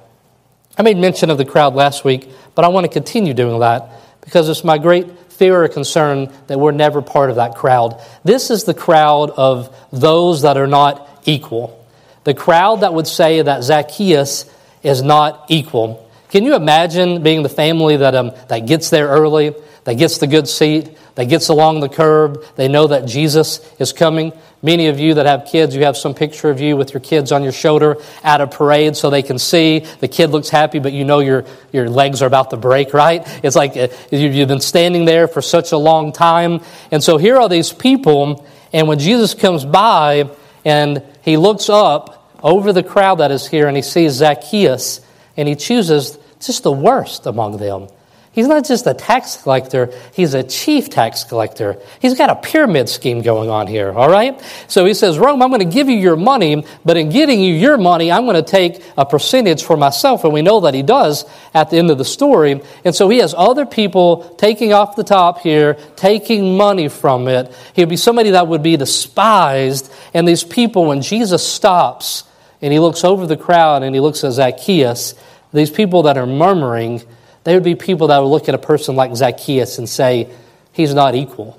I 0.78 0.82
made 0.82 0.96
mention 0.96 1.30
of 1.30 1.38
the 1.38 1.44
crowd 1.44 1.74
last 1.74 2.04
week, 2.04 2.30
but 2.54 2.64
I 2.64 2.68
want 2.68 2.84
to 2.84 2.92
continue 2.92 3.34
doing 3.34 3.58
that 3.58 3.90
because 4.20 4.48
it's 4.48 4.62
my 4.62 4.78
great 4.78 5.32
fear 5.32 5.64
or 5.64 5.68
concern 5.68 6.32
that 6.46 6.60
we're 6.60 6.70
never 6.70 7.02
part 7.02 7.30
of 7.30 7.36
that 7.36 7.56
crowd. 7.56 8.00
This 8.22 8.52
is 8.52 8.62
the 8.62 8.72
crowd 8.72 9.30
of 9.30 9.76
those 9.90 10.42
that 10.42 10.56
are 10.56 10.68
not 10.68 11.08
equal. 11.24 11.84
The 12.22 12.34
crowd 12.34 12.82
that 12.82 12.94
would 12.94 13.08
say 13.08 13.42
that 13.42 13.64
Zacchaeus 13.64 14.48
is 14.84 15.02
not 15.02 15.46
equal. 15.48 16.08
Can 16.32 16.46
you 16.46 16.54
imagine 16.54 17.22
being 17.22 17.42
the 17.42 17.50
family 17.50 17.98
that, 17.98 18.14
um, 18.14 18.32
that 18.48 18.60
gets 18.60 18.88
there 18.88 19.06
early, 19.06 19.54
that 19.84 19.98
gets 19.98 20.16
the 20.16 20.26
good 20.26 20.48
seat, 20.48 20.96
that 21.14 21.26
gets 21.26 21.48
along 21.48 21.80
the 21.80 21.90
curb, 21.90 22.42
they 22.56 22.68
know 22.68 22.86
that 22.86 23.04
Jesus 23.04 23.60
is 23.78 23.92
coming? 23.92 24.32
Many 24.62 24.86
of 24.86 24.98
you 24.98 25.12
that 25.14 25.26
have 25.26 25.44
kids, 25.44 25.76
you 25.76 25.84
have 25.84 25.94
some 25.94 26.14
picture 26.14 26.48
of 26.48 26.58
you 26.58 26.74
with 26.74 26.94
your 26.94 27.02
kids 27.02 27.32
on 27.32 27.42
your 27.42 27.52
shoulder 27.52 27.98
at 28.24 28.40
a 28.40 28.46
parade 28.46 28.96
so 28.96 29.10
they 29.10 29.20
can 29.20 29.38
see. 29.38 29.80
The 29.80 30.08
kid 30.08 30.30
looks 30.30 30.48
happy, 30.48 30.78
but 30.78 30.94
you 30.94 31.04
know 31.04 31.18
your, 31.18 31.44
your 31.70 31.90
legs 31.90 32.22
are 32.22 32.28
about 32.28 32.48
to 32.48 32.56
break, 32.56 32.94
right? 32.94 33.22
It's 33.44 33.54
like 33.54 33.76
uh, 33.76 33.88
you've 34.10 34.48
been 34.48 34.62
standing 34.62 35.04
there 35.04 35.28
for 35.28 35.42
such 35.42 35.72
a 35.72 35.76
long 35.76 36.12
time. 36.12 36.62
And 36.90 37.04
so 37.04 37.18
here 37.18 37.36
are 37.36 37.50
these 37.50 37.74
people, 37.74 38.46
and 38.72 38.88
when 38.88 38.98
Jesus 38.98 39.34
comes 39.34 39.66
by 39.66 40.30
and 40.64 41.02
he 41.20 41.36
looks 41.36 41.68
up 41.68 42.38
over 42.42 42.72
the 42.72 42.82
crowd 42.82 43.16
that 43.16 43.30
is 43.30 43.46
here 43.46 43.68
and 43.68 43.76
he 43.76 43.82
sees 43.82 44.12
Zacchaeus, 44.12 45.02
and 45.36 45.46
he 45.46 45.56
chooses 45.56 46.18
just 46.46 46.62
the 46.62 46.72
worst 46.72 47.26
among 47.26 47.58
them. 47.58 47.88
He's 48.32 48.48
not 48.48 48.64
just 48.64 48.86
a 48.86 48.94
tax 48.94 49.36
collector, 49.36 49.92
he's 50.14 50.32
a 50.32 50.42
chief 50.42 50.88
tax 50.88 51.22
collector. 51.22 51.78
He's 52.00 52.16
got 52.16 52.30
a 52.30 52.36
pyramid 52.36 52.88
scheme 52.88 53.20
going 53.20 53.50
on 53.50 53.66
here, 53.66 53.92
all 53.92 54.08
right? 54.08 54.40
So 54.68 54.86
he 54.86 54.94
says, 54.94 55.18
Rome, 55.18 55.42
I'm 55.42 55.50
going 55.50 55.58
to 55.58 55.66
give 55.66 55.90
you 55.90 55.98
your 55.98 56.16
money, 56.16 56.64
but 56.82 56.96
in 56.96 57.10
getting 57.10 57.40
you 57.40 57.52
your 57.52 57.76
money, 57.76 58.10
I'm 58.10 58.24
going 58.24 58.42
to 58.42 58.50
take 58.50 58.82
a 58.96 59.04
percentage 59.04 59.62
for 59.62 59.76
myself. 59.76 60.24
And 60.24 60.32
we 60.32 60.40
know 60.40 60.60
that 60.60 60.72
he 60.72 60.82
does 60.82 61.26
at 61.52 61.68
the 61.68 61.76
end 61.76 61.90
of 61.90 61.98
the 61.98 62.06
story. 62.06 62.62
And 62.86 62.94
so 62.94 63.10
he 63.10 63.18
has 63.18 63.34
other 63.36 63.66
people 63.66 64.34
taking 64.38 64.72
off 64.72 64.96
the 64.96 65.04
top 65.04 65.40
here, 65.40 65.74
taking 65.96 66.56
money 66.56 66.88
from 66.88 67.28
it. 67.28 67.54
He'd 67.74 67.90
be 67.90 67.98
somebody 67.98 68.30
that 68.30 68.48
would 68.48 68.62
be 68.62 68.78
despised. 68.78 69.92
And 70.14 70.26
these 70.26 70.42
people, 70.42 70.86
when 70.86 71.02
Jesus 71.02 71.46
stops 71.46 72.24
and 72.62 72.72
he 72.72 72.78
looks 72.78 73.04
over 73.04 73.26
the 73.26 73.36
crowd 73.36 73.82
and 73.82 73.94
he 73.94 74.00
looks 74.00 74.24
at 74.24 74.32
Zacchaeus, 74.32 75.14
these 75.52 75.70
people 75.70 76.04
that 76.04 76.16
are 76.16 76.26
murmuring, 76.26 77.02
they 77.44 77.54
would 77.54 77.64
be 77.64 77.74
people 77.74 78.08
that 78.08 78.18
would 78.18 78.28
look 78.28 78.48
at 78.48 78.54
a 78.54 78.58
person 78.58 78.96
like 78.96 79.14
Zacchaeus 79.14 79.78
and 79.78 79.88
say, 79.88 80.30
he's 80.72 80.94
not 80.94 81.14
equal. 81.14 81.58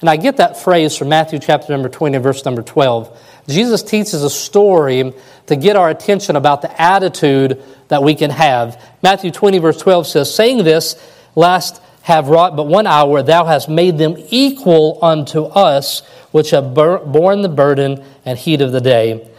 And 0.00 0.10
I 0.10 0.16
get 0.16 0.38
that 0.38 0.56
phrase 0.56 0.96
from 0.96 1.08
Matthew 1.08 1.38
chapter 1.38 1.72
number 1.72 1.88
20, 1.88 2.18
verse 2.18 2.44
number 2.44 2.62
12. 2.62 3.18
Jesus 3.48 3.82
teaches 3.84 4.24
a 4.24 4.30
story 4.30 5.12
to 5.46 5.56
get 5.56 5.76
our 5.76 5.90
attention 5.90 6.34
about 6.34 6.60
the 6.60 6.80
attitude 6.80 7.62
that 7.88 8.02
we 8.02 8.14
can 8.16 8.30
have. 8.30 8.82
Matthew 9.02 9.30
20, 9.30 9.58
verse 9.58 9.80
12 9.80 10.06
says, 10.08 10.34
Saying 10.34 10.64
this, 10.64 10.96
last 11.36 11.80
have 12.02 12.28
wrought 12.28 12.56
but 12.56 12.66
one 12.66 12.88
hour, 12.88 13.22
thou 13.22 13.44
hast 13.44 13.68
made 13.68 13.96
them 13.96 14.16
equal 14.30 14.98
unto 15.02 15.44
us, 15.44 16.00
which 16.32 16.50
have 16.50 16.74
borne 16.74 17.42
the 17.42 17.48
burden 17.48 18.04
and 18.24 18.36
heat 18.36 18.60
of 18.60 18.72
the 18.72 18.80
day, 18.80 19.30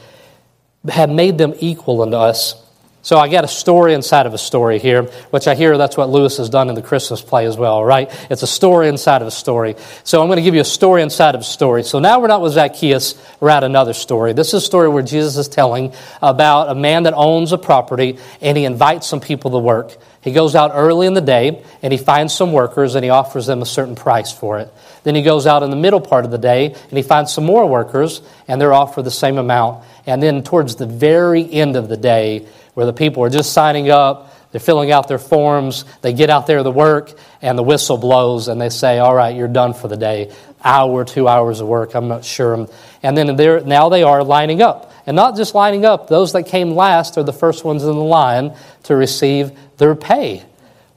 have 0.88 1.10
made 1.10 1.38
them 1.38 1.54
equal 1.60 2.02
unto 2.02 2.16
us. 2.16 2.63
So 3.04 3.18
I 3.18 3.28
got 3.28 3.44
a 3.44 3.50
story 3.50 3.94
inside 3.94 4.28
of 4.28 4.34
a 4.34 4.38
story 4.38 4.80
here, 4.80 5.04
which 5.30 5.46
I 5.46 5.56
hear 5.56 5.78
that's 5.78 5.98
what 5.98 6.10
Lewis 6.10 6.38
has 6.38 6.50
done 6.50 6.70
in 6.70 6.76
the 6.76 6.82
Christmas 6.82 7.22
play 7.22 7.46
as 7.46 7.58
well, 7.58 7.84
right? 7.84 8.10
It's 8.32 8.44
a 8.44 8.48
story 8.48 8.88
inside 8.88 9.22
of 9.22 9.28
a 9.28 9.32
story. 9.32 9.76
So 10.06 10.22
I'm 10.22 10.28
going 10.28 10.38
to 10.38 10.42
give 10.42 10.56
you 10.56 10.62
a 10.62 10.66
story 10.66 11.02
inside 11.02 11.36
of 11.36 11.42
a 11.42 11.44
story. 11.44 11.84
So 11.84 12.00
now 12.00 12.22
we're 12.22 12.28
not 12.28 12.42
with 12.42 12.54
Zacchaeus, 12.54 13.22
we're 13.42 13.50
at 13.50 13.66
another 13.66 13.92
story. 13.92 14.32
This 14.32 14.48
is 14.48 14.54
a 14.54 14.62
story 14.62 14.88
where 14.88 15.04
Jesus 15.04 15.36
is 15.36 15.50
telling 15.50 15.94
about 16.22 16.70
a 16.70 16.76
man 16.76 17.04
that 17.04 17.14
owns 17.14 17.52
a 17.52 17.58
property 17.58 18.20
and 18.40 18.58
he 18.58 18.64
invites 18.64 19.06
some 19.06 19.20
people 19.20 19.52
to 19.52 19.60
work. 19.60 19.98
He 20.24 20.32
goes 20.32 20.56
out 20.56 20.72
early 20.74 21.06
in 21.06 21.14
the 21.14 21.22
day 21.22 21.62
and 21.82 21.92
he 21.92 22.00
finds 22.00 22.34
some 22.34 22.54
workers 22.54 22.96
and 22.96 23.04
he 23.04 23.10
offers 23.10 23.46
them 23.46 23.62
a 23.62 23.66
certain 23.66 23.96
price 23.96 24.32
for 24.32 24.58
it. 24.60 24.74
Then 25.04 25.16
he 25.16 25.22
goes 25.22 25.46
out 25.46 25.64
in 25.64 25.70
the 25.70 25.76
middle 25.76 26.00
part 26.00 26.24
of 26.24 26.32
the 26.32 26.38
day 26.38 26.68
and 26.74 26.98
he 26.98 27.04
finds 27.04 27.34
some 27.34 27.44
more 27.44 27.68
workers 27.68 28.22
and 28.48 28.60
they're 28.60 28.74
offered 28.74 29.04
the 29.04 29.12
same 29.12 29.38
amount. 29.38 29.84
And 30.06 30.24
then 30.24 30.42
towards 30.42 30.78
the 30.78 30.86
very 30.86 31.52
end 31.52 31.76
of 31.76 31.90
the 31.90 31.98
day, 31.98 32.48
where 32.74 32.86
the 32.86 32.94
people 32.94 33.24
are 33.24 33.30
just 33.30 33.52
signing 33.52 33.90
up, 33.90 34.34
they're 34.52 34.62
filling 34.62 34.92
out 34.92 35.08
their 35.08 35.20
forms, 35.20 35.84
they 36.02 36.14
get 36.14 36.30
out 36.30 36.48
there 36.48 36.62
to 36.62 36.72
work, 36.72 37.12
and 37.42 37.58
the 37.58 37.64
whistle 37.64 37.98
blows, 37.98 38.48
and 38.48 38.62
they 38.62 38.70
say, 38.70 39.00
All 39.00 39.16
right, 39.16 39.36
you're 39.36 39.48
done 39.48 39.74
for 39.74 39.88
the 39.88 39.98
day. 39.98 40.32
Hour, 40.64 41.04
two 41.06 41.28
hours 41.28 41.60
of 41.60 41.68
work, 41.68 41.96
I'm 41.96 42.08
not 42.08 42.24
sure. 42.24 42.68
And 43.02 43.18
then 43.18 43.36
now 43.68 43.90
they 43.90 44.04
are 44.04 44.24
lining 44.24 44.62
up. 44.62 44.93
And 45.06 45.16
not 45.16 45.36
just 45.36 45.54
lining 45.54 45.86
up, 45.86 46.08
those 46.08 46.34
that 46.34 46.44
came 46.44 46.72
last 46.72 47.18
are 47.18 47.24
the 47.24 47.34
first 47.34 47.64
ones 47.66 47.84
in 47.84 47.90
the 47.90 47.96
line 47.96 48.56
to 48.84 48.96
receive 48.96 49.52
their 49.78 49.96
pay. 49.96 50.44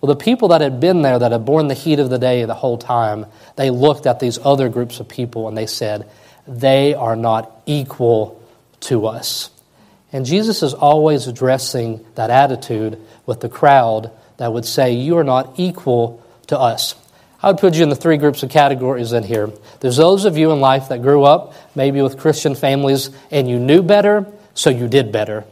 Well, 0.00 0.14
the 0.14 0.24
people 0.24 0.48
that 0.48 0.60
had 0.60 0.78
been 0.78 1.02
there, 1.02 1.18
that 1.18 1.32
had 1.32 1.44
borne 1.44 1.68
the 1.68 1.74
heat 1.74 1.98
of 1.98 2.10
the 2.10 2.18
day 2.18 2.44
the 2.44 2.54
whole 2.54 2.78
time, 2.78 3.26
they 3.56 3.70
looked 3.70 4.06
at 4.06 4.20
these 4.20 4.38
other 4.38 4.68
groups 4.68 5.00
of 5.00 5.08
people 5.08 5.48
and 5.48 5.56
they 5.56 5.66
said, 5.66 6.08
They 6.46 6.94
are 6.94 7.16
not 7.16 7.62
equal 7.66 8.40
to 8.80 9.06
us. 9.06 9.50
And 10.12 10.24
Jesus 10.24 10.62
is 10.62 10.74
always 10.74 11.26
addressing 11.26 12.04
that 12.14 12.30
attitude 12.30 13.00
with 13.24 13.40
the 13.40 13.48
crowd 13.48 14.12
that 14.36 14.52
would 14.52 14.64
say, 14.64 14.92
You 14.92 15.18
are 15.18 15.24
not 15.24 15.54
equal 15.58 16.22
to 16.48 16.58
us. 16.58 16.94
I 17.46 17.50
would 17.50 17.58
put 17.58 17.76
you 17.76 17.84
in 17.84 17.90
the 17.90 17.94
three 17.94 18.16
groups 18.16 18.42
of 18.42 18.50
categories 18.50 19.12
in 19.12 19.22
here. 19.22 19.52
There's 19.78 19.98
those 19.98 20.24
of 20.24 20.36
you 20.36 20.50
in 20.50 20.58
life 20.58 20.88
that 20.88 21.00
grew 21.00 21.22
up 21.22 21.54
maybe 21.76 22.02
with 22.02 22.18
Christian 22.18 22.56
families 22.56 23.10
and 23.30 23.48
you 23.48 23.60
knew 23.60 23.84
better, 23.84 24.26
so 24.54 24.68
you 24.68 24.88
did 24.88 25.12
better. 25.12 25.44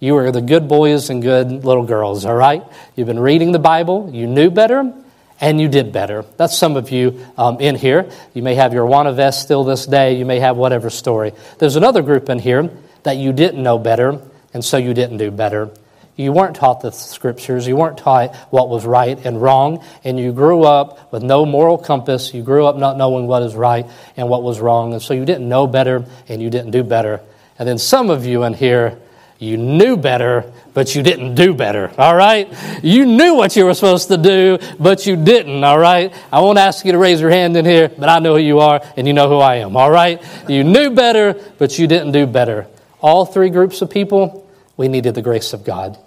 You 0.00 0.14
were 0.14 0.32
the 0.32 0.40
good 0.40 0.68
boys 0.68 1.10
and 1.10 1.20
good 1.20 1.50
little 1.66 1.84
girls, 1.84 2.24
all 2.24 2.34
right? 2.34 2.62
You've 2.96 3.08
been 3.08 3.20
reading 3.20 3.52
the 3.52 3.58
Bible, 3.58 4.08
you 4.10 4.26
knew 4.26 4.50
better, 4.50 4.90
and 5.38 5.60
you 5.60 5.68
did 5.68 5.92
better. 5.92 6.24
That's 6.38 6.56
some 6.56 6.78
of 6.78 6.90
you 6.90 7.26
um, 7.36 7.60
in 7.60 7.74
here. 7.74 8.08
You 8.32 8.42
may 8.42 8.54
have 8.54 8.72
your 8.72 8.88
Awana 8.88 9.14
vest 9.14 9.42
still 9.42 9.64
this 9.64 9.84
day, 9.84 10.16
you 10.16 10.24
may 10.24 10.40
have 10.40 10.56
whatever 10.56 10.88
story. 10.88 11.34
There's 11.58 11.76
another 11.76 12.00
group 12.00 12.30
in 12.30 12.38
here 12.38 12.70
that 13.02 13.18
you 13.18 13.34
didn't 13.34 13.62
know 13.62 13.78
better, 13.78 14.18
and 14.54 14.64
so 14.64 14.78
you 14.78 14.94
didn't 14.94 15.18
do 15.18 15.30
better. 15.30 15.70
You 16.16 16.32
weren't 16.32 16.56
taught 16.56 16.80
the 16.80 16.92
scriptures. 16.92 17.66
You 17.66 17.76
weren't 17.76 17.98
taught 17.98 18.34
what 18.50 18.68
was 18.68 18.86
right 18.86 19.18
and 19.24 19.40
wrong. 19.40 19.84
And 20.04 20.18
you 20.18 20.32
grew 20.32 20.62
up 20.62 21.12
with 21.12 21.22
no 21.22 21.44
moral 21.44 21.78
compass. 21.78 22.32
You 22.32 22.42
grew 22.42 22.66
up 22.66 22.76
not 22.76 22.96
knowing 22.96 23.26
what 23.26 23.42
is 23.42 23.54
right 23.54 23.86
and 24.16 24.28
what 24.28 24.42
was 24.42 24.60
wrong. 24.60 24.92
And 24.92 25.02
so 25.02 25.14
you 25.14 25.24
didn't 25.24 25.48
know 25.48 25.66
better 25.66 26.04
and 26.28 26.40
you 26.40 26.50
didn't 26.50 26.70
do 26.70 26.84
better. 26.84 27.20
And 27.58 27.68
then 27.68 27.78
some 27.78 28.10
of 28.10 28.26
you 28.26 28.44
in 28.44 28.54
here, 28.54 28.98
you 29.38 29.56
knew 29.56 29.96
better, 29.96 30.52
but 30.72 30.94
you 30.94 31.02
didn't 31.02 31.34
do 31.34 31.52
better. 31.54 31.92
All 31.98 32.14
right? 32.14 32.48
You 32.82 33.06
knew 33.06 33.34
what 33.34 33.56
you 33.56 33.64
were 33.64 33.74
supposed 33.74 34.08
to 34.08 34.16
do, 34.16 34.58
but 34.78 35.06
you 35.06 35.16
didn't. 35.16 35.64
All 35.64 35.78
right? 35.78 36.14
I 36.32 36.40
won't 36.40 36.58
ask 36.58 36.84
you 36.84 36.92
to 36.92 36.98
raise 36.98 37.20
your 37.20 37.30
hand 37.30 37.56
in 37.56 37.64
here, 37.64 37.88
but 37.88 38.08
I 38.08 38.20
know 38.20 38.36
who 38.36 38.42
you 38.42 38.60
are 38.60 38.80
and 38.96 39.06
you 39.06 39.12
know 39.12 39.28
who 39.28 39.38
I 39.38 39.56
am. 39.56 39.76
All 39.76 39.90
right? 39.90 40.22
You 40.48 40.64
knew 40.64 40.90
better, 40.90 41.34
but 41.58 41.78
you 41.78 41.86
didn't 41.86 42.12
do 42.12 42.26
better 42.26 42.68
all 43.04 43.26
three 43.26 43.50
groups 43.50 43.82
of 43.82 43.90
people, 43.90 44.48
we 44.78 44.88
needed 44.88 45.14
the 45.14 45.20
grace 45.20 45.52
of 45.52 45.62
God. 45.62 45.98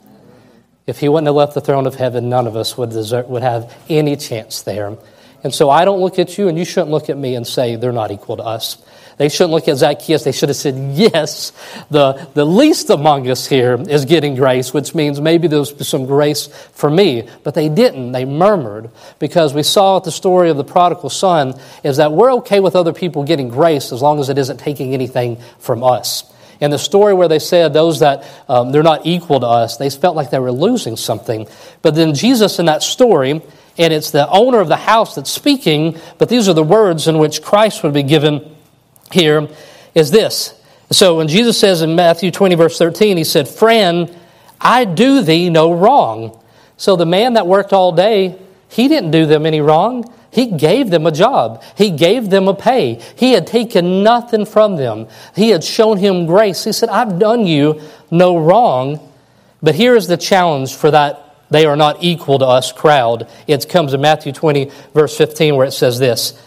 If 0.88 1.00
he 1.00 1.10
wouldn't 1.10 1.27
have 1.27 1.36
left 1.36 1.53
the 1.53 1.62
throne 1.62 1.86
of 1.86 1.96
heaven, 1.96 2.29
none 2.29 2.48
of 2.48 2.56
us 2.56 2.77
would, 2.77 2.91
deserve, 2.91 3.27
would 3.27 3.44
have 3.44 3.75
any 3.89 4.15
chance 4.15 4.62
there. 4.62 4.98
And 5.44 5.53
so 5.53 5.70
I 5.70 5.86
don't 5.86 6.00
look 6.00 6.17
at 6.17 6.38
you, 6.38 6.48
and 6.48 6.58
you 6.58 6.65
shouldn't 6.65 6.91
look 6.91 7.10
at 7.10 7.17
me 7.17 7.36
and 7.36 7.46
say 7.46 7.75
they're 7.75 7.91
not 7.91 8.10
equal 8.10 8.38
to 8.38 8.44
us. 8.44 8.77
They 9.17 9.29
shouldn't 9.29 9.51
look 9.51 9.67
at 9.67 9.77
Zacchaeus. 9.77 10.24
They 10.24 10.32
should 10.32 10.50
have 10.50 10.56
said, 10.56 10.75
Yes, 10.94 11.51
the, 11.89 12.27
the 12.36 12.46
least 12.46 12.89
among 12.89 13.29
us 13.29 13.48
here 13.48 13.75
is 13.89 14.06
getting 14.06 14.36
grace, 14.36 14.74
which 14.74 14.96
means 14.96 15.20
maybe 15.20 15.48
there's 15.48 15.88
some 15.88 16.06
grace 16.06 16.48
for 16.74 16.89
me. 16.89 17.27
But 17.44 17.56
they 17.56 17.67
didn't. 17.67 18.12
They 18.12 18.25
murmured 18.25 18.91
because 19.20 19.53
we 19.53 19.63
saw 19.63 19.98
at 19.98 20.03
the 20.03 20.12
story 20.12 20.50
of 20.50 20.58
the 20.58 20.63
prodigal 20.63 21.10
son 21.10 21.60
is 21.84 21.98
that 21.98 22.13
we're 22.13 22.34
okay 22.36 22.60
with 22.60 22.75
other 22.75 22.94
people 22.94 23.24
getting 23.24 23.50
grace 23.50 23.91
as 23.91 24.01
long 24.01 24.20
as 24.20 24.29
it 24.29 24.38
isn't 24.38 24.60
taking 24.60 24.94
anything 24.94 25.38
from 25.60 25.84
us. 25.84 26.32
In 26.60 26.72
the 26.72 26.80
story 26.80 27.14
where 27.14 27.28
they 27.28 27.40
said 27.40 27.74
those 27.74 28.00
that 28.00 28.26
um, 28.50 28.72
they're 28.72 28.84
not 28.84 29.06
equal 29.06 29.40
to 29.40 29.46
us, 29.46 29.78
they 29.78 29.90
felt 29.90 30.16
like 30.16 30.32
they 30.32 30.40
were 30.40 30.52
losing 30.52 30.98
something. 30.98 31.48
But 31.82 31.96
then 31.96 32.14
Jesus 32.14 32.60
in 32.60 32.66
that 32.66 32.84
story, 32.84 33.42
and 33.78 33.94
it's 33.94 34.12
the 34.12 34.28
owner 34.30 34.60
of 34.60 34.68
the 34.68 34.76
house 34.76 35.16
that's 35.16 35.30
speaking, 35.30 36.00
but 36.18 36.30
these 36.30 36.50
are 36.50 36.54
the 36.54 36.64
words 36.64 37.08
in 37.08 37.20
which 37.20 37.42
Christ 37.42 37.84
would 37.84 37.94
be 37.94 38.04
given 38.04 38.56
here, 39.12 39.48
is 39.94 40.12
this. 40.12 40.54
So 40.92 41.18
when 41.18 41.28
Jesus 41.28 41.60
says 41.60 41.82
in 41.82 41.96
Matthew 41.96 42.32
20, 42.32 42.56
verse 42.56 42.78
13, 42.78 43.18
he 43.18 43.24
said, 43.24 43.48
Friend, 43.48 44.16
I 44.60 44.86
do 44.86 45.22
thee 45.22 45.50
no 45.50 45.74
wrong. 45.74 46.42
So 46.78 46.96
the 46.96 47.06
man 47.06 47.34
that 47.34 47.46
worked 47.46 47.74
all 47.74 47.92
day, 47.92 48.38
he 48.70 48.88
didn't 48.88 49.12
do 49.12 49.26
them 49.26 49.46
any 49.46 49.62
wrong. 49.62 50.14
He 50.38 50.46
gave 50.46 50.91
them 50.91 51.08
a 51.08 51.12
job. 51.12 51.63
He 51.75 51.89
gave 51.89 52.29
them 52.29 52.48
a 52.48 52.53
pay. 52.53 53.01
He 53.15 53.32
had 53.32 53.48
taken 53.48 54.03
nothing 54.03 54.46
from 54.46 54.75
them. 54.75 55.08
He 55.36 55.50
had 55.50 55.63
shown 55.63 55.98
him 55.98 56.27
grace. 56.27 56.63
He 56.63 56.74
said, 56.74 56.89
I've 56.89 57.17
done 57.17 57.48
you 57.48 57.82
no 58.12 58.38
wrong. 58.38 59.00
But 59.63 59.74
here 59.74 59.96
is 59.96 60.06
the 60.06 60.15
challenge 60.15 60.75
for 60.75 60.91
that 60.91 61.36
they 61.50 61.65
are 61.65 61.75
not 61.75 62.03
equal 62.03 62.38
to 62.38 62.46
us 62.46 62.72
crowd. 62.72 63.27
It 63.48 63.67
comes 63.67 63.96
in 63.96 64.01
Matthew 64.01 64.32
20, 64.32 64.70
verse 64.94 65.17
15, 65.17 65.56
where 65.56 65.65
it 65.65 65.72
says 65.72 65.98
this. 65.98 66.39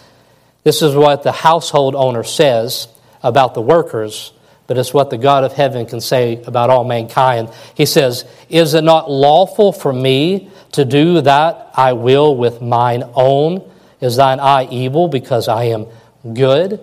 This 0.63 0.83
is 0.83 0.95
what 0.95 1.25
the 1.25 1.33
household 1.33 1.97
owner 1.97 2.23
says 2.23 2.87
about 3.25 3.55
the 3.55 3.61
workers, 3.61 4.33
but 4.69 4.79
it's 4.79 4.95
what 4.95 5.11
the 5.11 5.19
God 5.19 5.43
of 5.43 5.53
heaven 5.53 5.85
can 5.85 6.01
say 6.01 6.41
about 6.45 6.71
all 6.71 6.85
mankind. 6.85 7.51
He 7.75 7.87
says, 7.87 8.25
Is 8.49 8.73
it 8.75 8.85
not 8.85 9.11
lawful 9.11 9.73
for 9.73 9.93
me 9.93 10.49
to 10.75 10.85
do 10.85 11.23
that 11.23 11.73
I 11.75 11.95
will 11.95 12.37
with 12.37 12.63
mine 12.63 13.03
own? 13.15 13.67
Is 14.01 14.17
thine 14.17 14.41
eye 14.41 14.67
evil 14.71 15.09
because 15.09 15.49
I 15.49 15.65
am 15.65 15.87
good? 16.33 16.81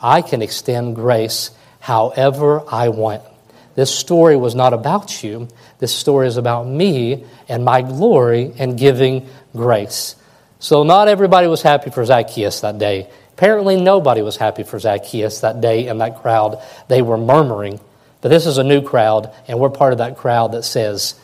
I 0.00 0.22
can 0.22 0.42
extend 0.42 0.94
grace 0.94 1.50
however 1.80 2.62
I 2.68 2.88
want. 2.88 3.22
This 3.74 3.94
story 3.94 4.36
was 4.36 4.54
not 4.54 4.72
about 4.72 5.22
you. 5.22 5.48
This 5.78 5.94
story 5.94 6.26
is 6.28 6.36
about 6.36 6.66
me 6.66 7.24
and 7.48 7.64
my 7.64 7.82
glory 7.82 8.52
and 8.58 8.78
giving 8.78 9.28
grace. 9.54 10.16
So, 10.58 10.82
not 10.82 11.08
everybody 11.08 11.46
was 11.46 11.62
happy 11.62 11.90
for 11.90 12.04
Zacchaeus 12.04 12.60
that 12.60 12.78
day. 12.78 13.08
Apparently, 13.32 13.80
nobody 13.80 14.20
was 14.20 14.36
happy 14.36 14.62
for 14.62 14.78
Zacchaeus 14.78 15.40
that 15.40 15.60
day 15.60 15.88
in 15.88 15.98
that 15.98 16.20
crowd. 16.20 16.62
They 16.88 17.00
were 17.00 17.16
murmuring. 17.16 17.80
But 18.20 18.28
this 18.28 18.46
is 18.46 18.58
a 18.58 18.64
new 18.64 18.82
crowd, 18.82 19.32
and 19.48 19.58
we're 19.58 19.70
part 19.70 19.92
of 19.92 19.98
that 19.98 20.18
crowd 20.18 20.52
that 20.52 20.64
says, 20.64 21.14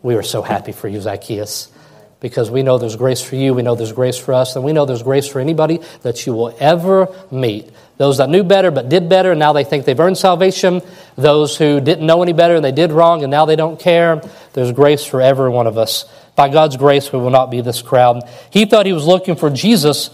We 0.00 0.14
are 0.14 0.22
so 0.22 0.42
happy 0.42 0.70
for 0.70 0.86
you, 0.86 1.00
Zacchaeus 1.00 1.72
because 2.20 2.50
we 2.50 2.62
know 2.62 2.78
there's 2.78 2.96
grace 2.96 3.22
for 3.22 3.36
you, 3.36 3.54
we 3.54 3.62
know 3.62 3.74
there's 3.74 3.92
grace 3.92 4.18
for 4.18 4.34
us, 4.34 4.56
and 4.56 4.64
we 4.64 4.72
know 4.72 4.84
there's 4.84 5.02
grace 5.02 5.28
for 5.28 5.40
anybody 5.40 5.80
that 6.02 6.26
you 6.26 6.34
will 6.34 6.54
ever 6.58 7.08
meet. 7.30 7.70
Those 7.96 8.18
that 8.18 8.28
knew 8.28 8.44
better 8.44 8.70
but 8.70 8.88
did 8.88 9.08
better, 9.08 9.32
and 9.32 9.40
now 9.40 9.52
they 9.52 9.64
think 9.64 9.84
they've 9.84 9.98
earned 9.98 10.18
salvation. 10.18 10.82
Those 11.16 11.56
who 11.56 11.80
didn't 11.80 12.06
know 12.06 12.22
any 12.22 12.32
better 12.32 12.56
and 12.56 12.64
they 12.64 12.72
did 12.72 12.92
wrong, 12.92 13.22
and 13.22 13.30
now 13.30 13.44
they 13.44 13.56
don't 13.56 13.78
care. 13.78 14.22
There's 14.52 14.72
grace 14.72 15.04
for 15.04 15.20
every 15.20 15.50
one 15.50 15.66
of 15.66 15.76
us. 15.76 16.04
By 16.36 16.48
God's 16.48 16.76
grace, 16.76 17.12
we 17.12 17.18
will 17.18 17.30
not 17.30 17.50
be 17.50 17.60
this 17.60 17.82
crowd. 17.82 18.22
He 18.50 18.64
thought 18.64 18.86
he 18.86 18.92
was 18.92 19.06
looking 19.06 19.34
for 19.34 19.50
Jesus, 19.50 20.10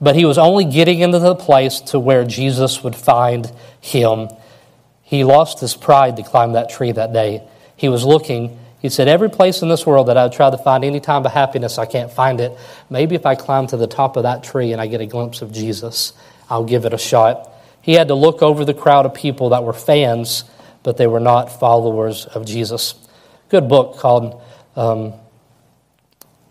but 0.00 0.16
he 0.16 0.24
was 0.24 0.38
only 0.38 0.64
getting 0.64 1.00
into 1.00 1.18
the 1.18 1.34
place 1.34 1.80
to 1.80 2.00
where 2.00 2.24
Jesus 2.24 2.82
would 2.82 2.96
find 2.96 3.52
him. 3.80 4.28
He 5.02 5.22
lost 5.22 5.60
his 5.60 5.74
pride 5.74 6.16
to 6.16 6.22
climb 6.22 6.52
that 6.52 6.70
tree 6.70 6.92
that 6.92 7.12
day. 7.12 7.46
He 7.76 7.90
was 7.90 8.04
looking 8.04 8.58
he 8.86 8.90
said, 8.90 9.08
Every 9.08 9.28
place 9.28 9.62
in 9.62 9.68
this 9.68 9.84
world 9.84 10.06
that 10.06 10.16
I 10.16 10.28
try 10.28 10.48
to 10.48 10.56
find 10.56 10.84
any 10.84 11.00
time 11.00 11.26
of 11.26 11.32
happiness, 11.32 11.76
I 11.76 11.86
can't 11.86 12.12
find 12.12 12.40
it. 12.40 12.56
Maybe 12.88 13.16
if 13.16 13.26
I 13.26 13.34
climb 13.34 13.66
to 13.68 13.76
the 13.76 13.88
top 13.88 14.16
of 14.16 14.22
that 14.22 14.44
tree 14.44 14.70
and 14.70 14.80
I 14.80 14.86
get 14.86 15.00
a 15.00 15.06
glimpse 15.06 15.42
of 15.42 15.50
Jesus, 15.50 16.12
I'll 16.48 16.62
give 16.62 16.84
it 16.84 16.94
a 16.94 16.98
shot. 16.98 17.50
He 17.82 17.94
had 17.94 18.06
to 18.06 18.14
look 18.14 18.42
over 18.42 18.64
the 18.64 18.74
crowd 18.74 19.04
of 19.04 19.12
people 19.12 19.48
that 19.48 19.64
were 19.64 19.72
fans, 19.72 20.44
but 20.84 20.98
they 20.98 21.08
were 21.08 21.18
not 21.18 21.58
followers 21.58 22.26
of 22.26 22.46
Jesus. 22.46 22.94
Good 23.48 23.68
book 23.68 23.96
called 23.96 24.40
um, 24.76 25.14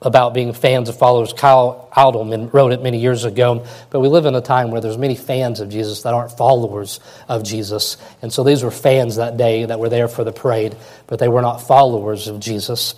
about 0.06 0.36
being 0.36 0.54
fans 0.54 0.88
of 0.88 0.98
followers. 0.98 1.34
Kyle 1.34 1.90
Idleman 1.92 2.54
wrote 2.54 2.72
it 2.72 2.82
many 2.84 3.00
years 3.00 3.26
ago. 3.26 3.66
But 3.90 4.00
we 4.00 4.08
live 4.08 4.28
in 4.28 4.36
a 4.36 4.42
time 4.42 4.70
where 4.70 4.80
there's 4.80 5.00
many 5.00 5.16
fans 5.16 5.60
of 5.60 5.70
Jesus 5.70 6.04
that 6.04 6.14
aren't 6.14 6.32
followers 6.32 7.00
of 7.28 7.44
Jesus. 7.44 7.98
And 8.22 8.32
so 8.32 8.44
these 8.44 8.64
were 8.64 8.72
fans 8.72 9.16
that 9.16 9.36
day 9.36 9.66
that 9.66 9.80
were 9.80 9.90
there 9.90 10.08
for 10.08 10.24
the 10.24 10.32
parade, 10.32 10.78
but 11.08 11.18
they 11.18 11.28
were 11.28 11.42
not 11.42 11.58
followers 11.58 12.28
of 12.28 12.40
Jesus. 12.40 12.94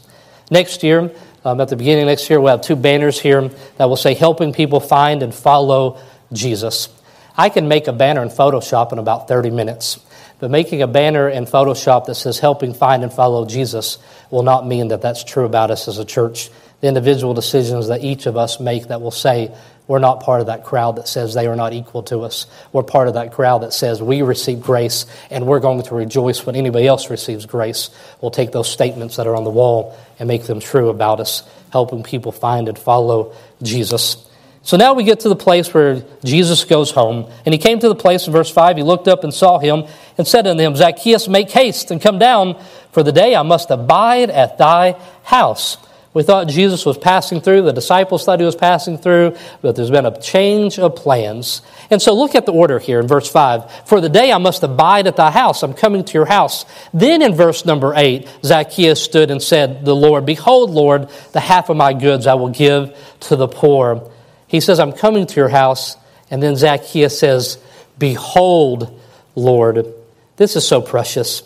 Next 0.52 0.84
year, 0.84 1.12
um, 1.46 1.62
at 1.62 1.70
the 1.70 1.78
beginning 1.78 2.04
of 2.04 2.08
next 2.08 2.30
year, 2.30 2.42
we'll 2.42 2.58
have 2.58 2.62
two 2.62 2.76
banners 2.76 3.20
here 3.20 3.50
that 3.78 3.86
will 3.86 3.96
say, 3.96 4.14
Helping 4.14 4.52
People 4.52 4.82
Find 4.82 5.24
and 5.24 5.34
Follow 5.34 6.00
Jesus. 6.34 6.90
I 7.38 7.48
can 7.48 7.70
make 7.70 7.88
a 7.88 7.94
banner 7.94 8.22
in 8.22 8.30
Photoshop 8.30 8.92
in 8.92 9.00
about 9.00 9.30
30 9.30 9.52
minutes. 9.52 10.00
But 10.40 10.52
making 10.52 10.82
a 10.82 10.88
banner 10.88 11.30
in 11.30 11.46
Photoshop 11.46 12.06
that 12.06 12.16
says 12.16 12.38
helping 12.38 12.74
find 12.74 13.04
and 13.04 13.12
follow 13.12 13.46
Jesus 13.46 13.98
will 14.30 14.44
not 14.44 14.68
mean 14.68 14.90
that 14.90 15.02
that's 15.02 15.24
true 15.24 15.46
about 15.46 15.72
us 15.72 15.88
as 15.88 15.98
a 15.98 16.06
church. 16.06 16.50
The 16.82 16.88
individual 16.88 17.34
decisions 17.34 17.88
that 17.88 18.04
each 18.04 18.26
of 18.26 18.38
us 18.38 18.60
make 18.60 18.88
that 18.88 19.02
will 19.02 19.12
say 19.12 19.52
we're 19.88 20.00
not 20.00 20.22
part 20.22 20.42
of 20.42 20.48
that 20.48 20.66
crowd 20.66 20.98
that 20.98 21.08
says 21.08 21.34
they 21.34 21.48
are 21.48 21.56
not 21.56 21.74
equal 21.74 22.04
to 22.04 22.20
us. 22.20 22.46
We're 22.74 22.84
part 22.84 23.08
of 23.08 23.14
that 23.14 23.32
crowd 23.32 23.60
that 23.60 23.74
says 23.74 24.02
we 24.02 24.22
receive 24.22 24.62
grace 24.62 25.06
and 25.32 25.48
we're 25.48 25.62
going 25.62 25.82
to 25.84 25.96
rejoice 25.96 26.46
when 26.46 26.56
anybody 26.56 26.86
else 26.86 27.10
receives 27.10 27.46
grace. 27.46 27.90
We'll 28.22 28.32
take 28.32 28.52
those 28.52 28.70
statements 28.70 29.16
that 29.16 29.28
are 29.28 29.36
on 29.36 29.46
the 29.46 29.50
wall 29.50 29.98
and 30.20 30.28
make 30.28 30.44
them 30.44 30.60
true 30.60 30.90
about 30.90 31.20
us, 31.22 31.44
helping 31.72 32.04
people 32.04 32.34
find 32.34 32.68
and 32.68 32.78
follow 32.78 33.34
Jesus. 33.64 34.28
So 34.62 34.76
now 34.76 34.94
we 34.96 35.06
get 35.06 35.22
to 35.22 35.30
the 35.30 35.36
place 35.38 35.74
where 35.74 36.04
Jesus 36.26 36.66
goes 36.66 36.92
home. 36.92 37.32
And 37.46 37.54
he 37.54 37.58
came 37.58 37.80
to 37.80 37.88
the 37.88 37.96
place 37.96 38.28
in 38.28 38.34
verse 38.34 38.52
5. 38.52 38.76
He 38.76 38.84
looked 38.84 39.08
up 39.08 39.24
and 39.24 39.34
saw 39.34 39.60
him 39.60 39.86
and 40.18 40.28
said 40.28 40.46
unto 40.46 40.62
him, 40.62 40.76
Zacchaeus, 40.76 41.30
make 41.30 41.50
haste 41.50 41.90
and 41.90 42.02
come 42.02 42.20
down, 42.20 42.62
for 42.92 43.02
the 43.02 43.14
day 43.14 43.34
I 43.34 43.44
must 43.44 43.72
abide 43.72 44.30
at 44.30 44.58
thy 44.58 45.00
house. 45.24 45.78
We 46.18 46.24
thought 46.24 46.48
Jesus 46.48 46.84
was 46.84 46.98
passing 46.98 47.42
through, 47.42 47.62
the 47.62 47.72
disciples 47.72 48.26
thought 48.26 48.40
he 48.40 48.46
was 48.48 48.56
passing 48.56 48.98
through, 48.98 49.38
but 49.62 49.76
there's 49.76 49.92
been 49.92 50.08
a 50.08 50.20
change 50.20 50.80
of 50.80 50.96
plans. 50.96 51.62
And 51.92 52.02
so 52.02 52.16
look 52.16 52.34
at 52.34 52.48
the 52.48 52.52
order 52.52 52.80
here 52.80 53.00
in 53.00 53.06
verse 53.06 53.30
5. 53.30 53.88
For 53.88 54.02
the 54.02 54.10
day 54.10 54.32
I 54.32 54.40
must 54.40 54.64
abide 54.64 55.06
at 55.06 55.16
thy 55.16 55.30
house, 55.30 55.62
I'm 55.62 55.76
coming 55.76 56.04
to 56.04 56.14
your 56.16 56.26
house. 56.26 56.66
Then 56.92 57.22
in 57.22 57.36
verse 57.36 57.66
number 57.66 57.94
8, 57.96 58.28
Zacchaeus 58.44 59.00
stood 59.00 59.30
and 59.30 59.44
said, 59.44 59.86
The 59.86 59.96
Lord, 59.96 60.26
Behold, 60.26 60.72
Lord, 60.72 61.08
the 61.34 61.40
half 61.40 61.70
of 61.70 61.78
my 61.78 61.94
goods 61.94 62.26
I 62.26 62.34
will 62.34 62.50
give 62.50 62.98
to 63.20 63.36
the 63.36 63.48
poor. 63.48 64.12
He 64.48 64.60
says, 64.60 64.80
I'm 64.80 64.94
coming 64.94 65.28
to 65.28 65.36
your 65.36 65.50
house. 65.50 65.98
And 66.32 66.42
then 66.42 66.56
Zacchaeus 66.56 67.20
says, 67.20 67.60
Behold, 68.00 69.00
Lord. 69.36 69.94
This 70.38 70.56
is 70.56 70.68
so 70.68 70.82
precious. 70.82 71.44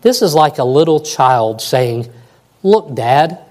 This 0.00 0.22
is 0.22 0.32
like 0.34 0.56
a 0.56 0.64
little 0.64 1.00
child 1.00 1.60
saying, 1.60 2.10
Look, 2.62 2.94
Dad, 2.94 3.45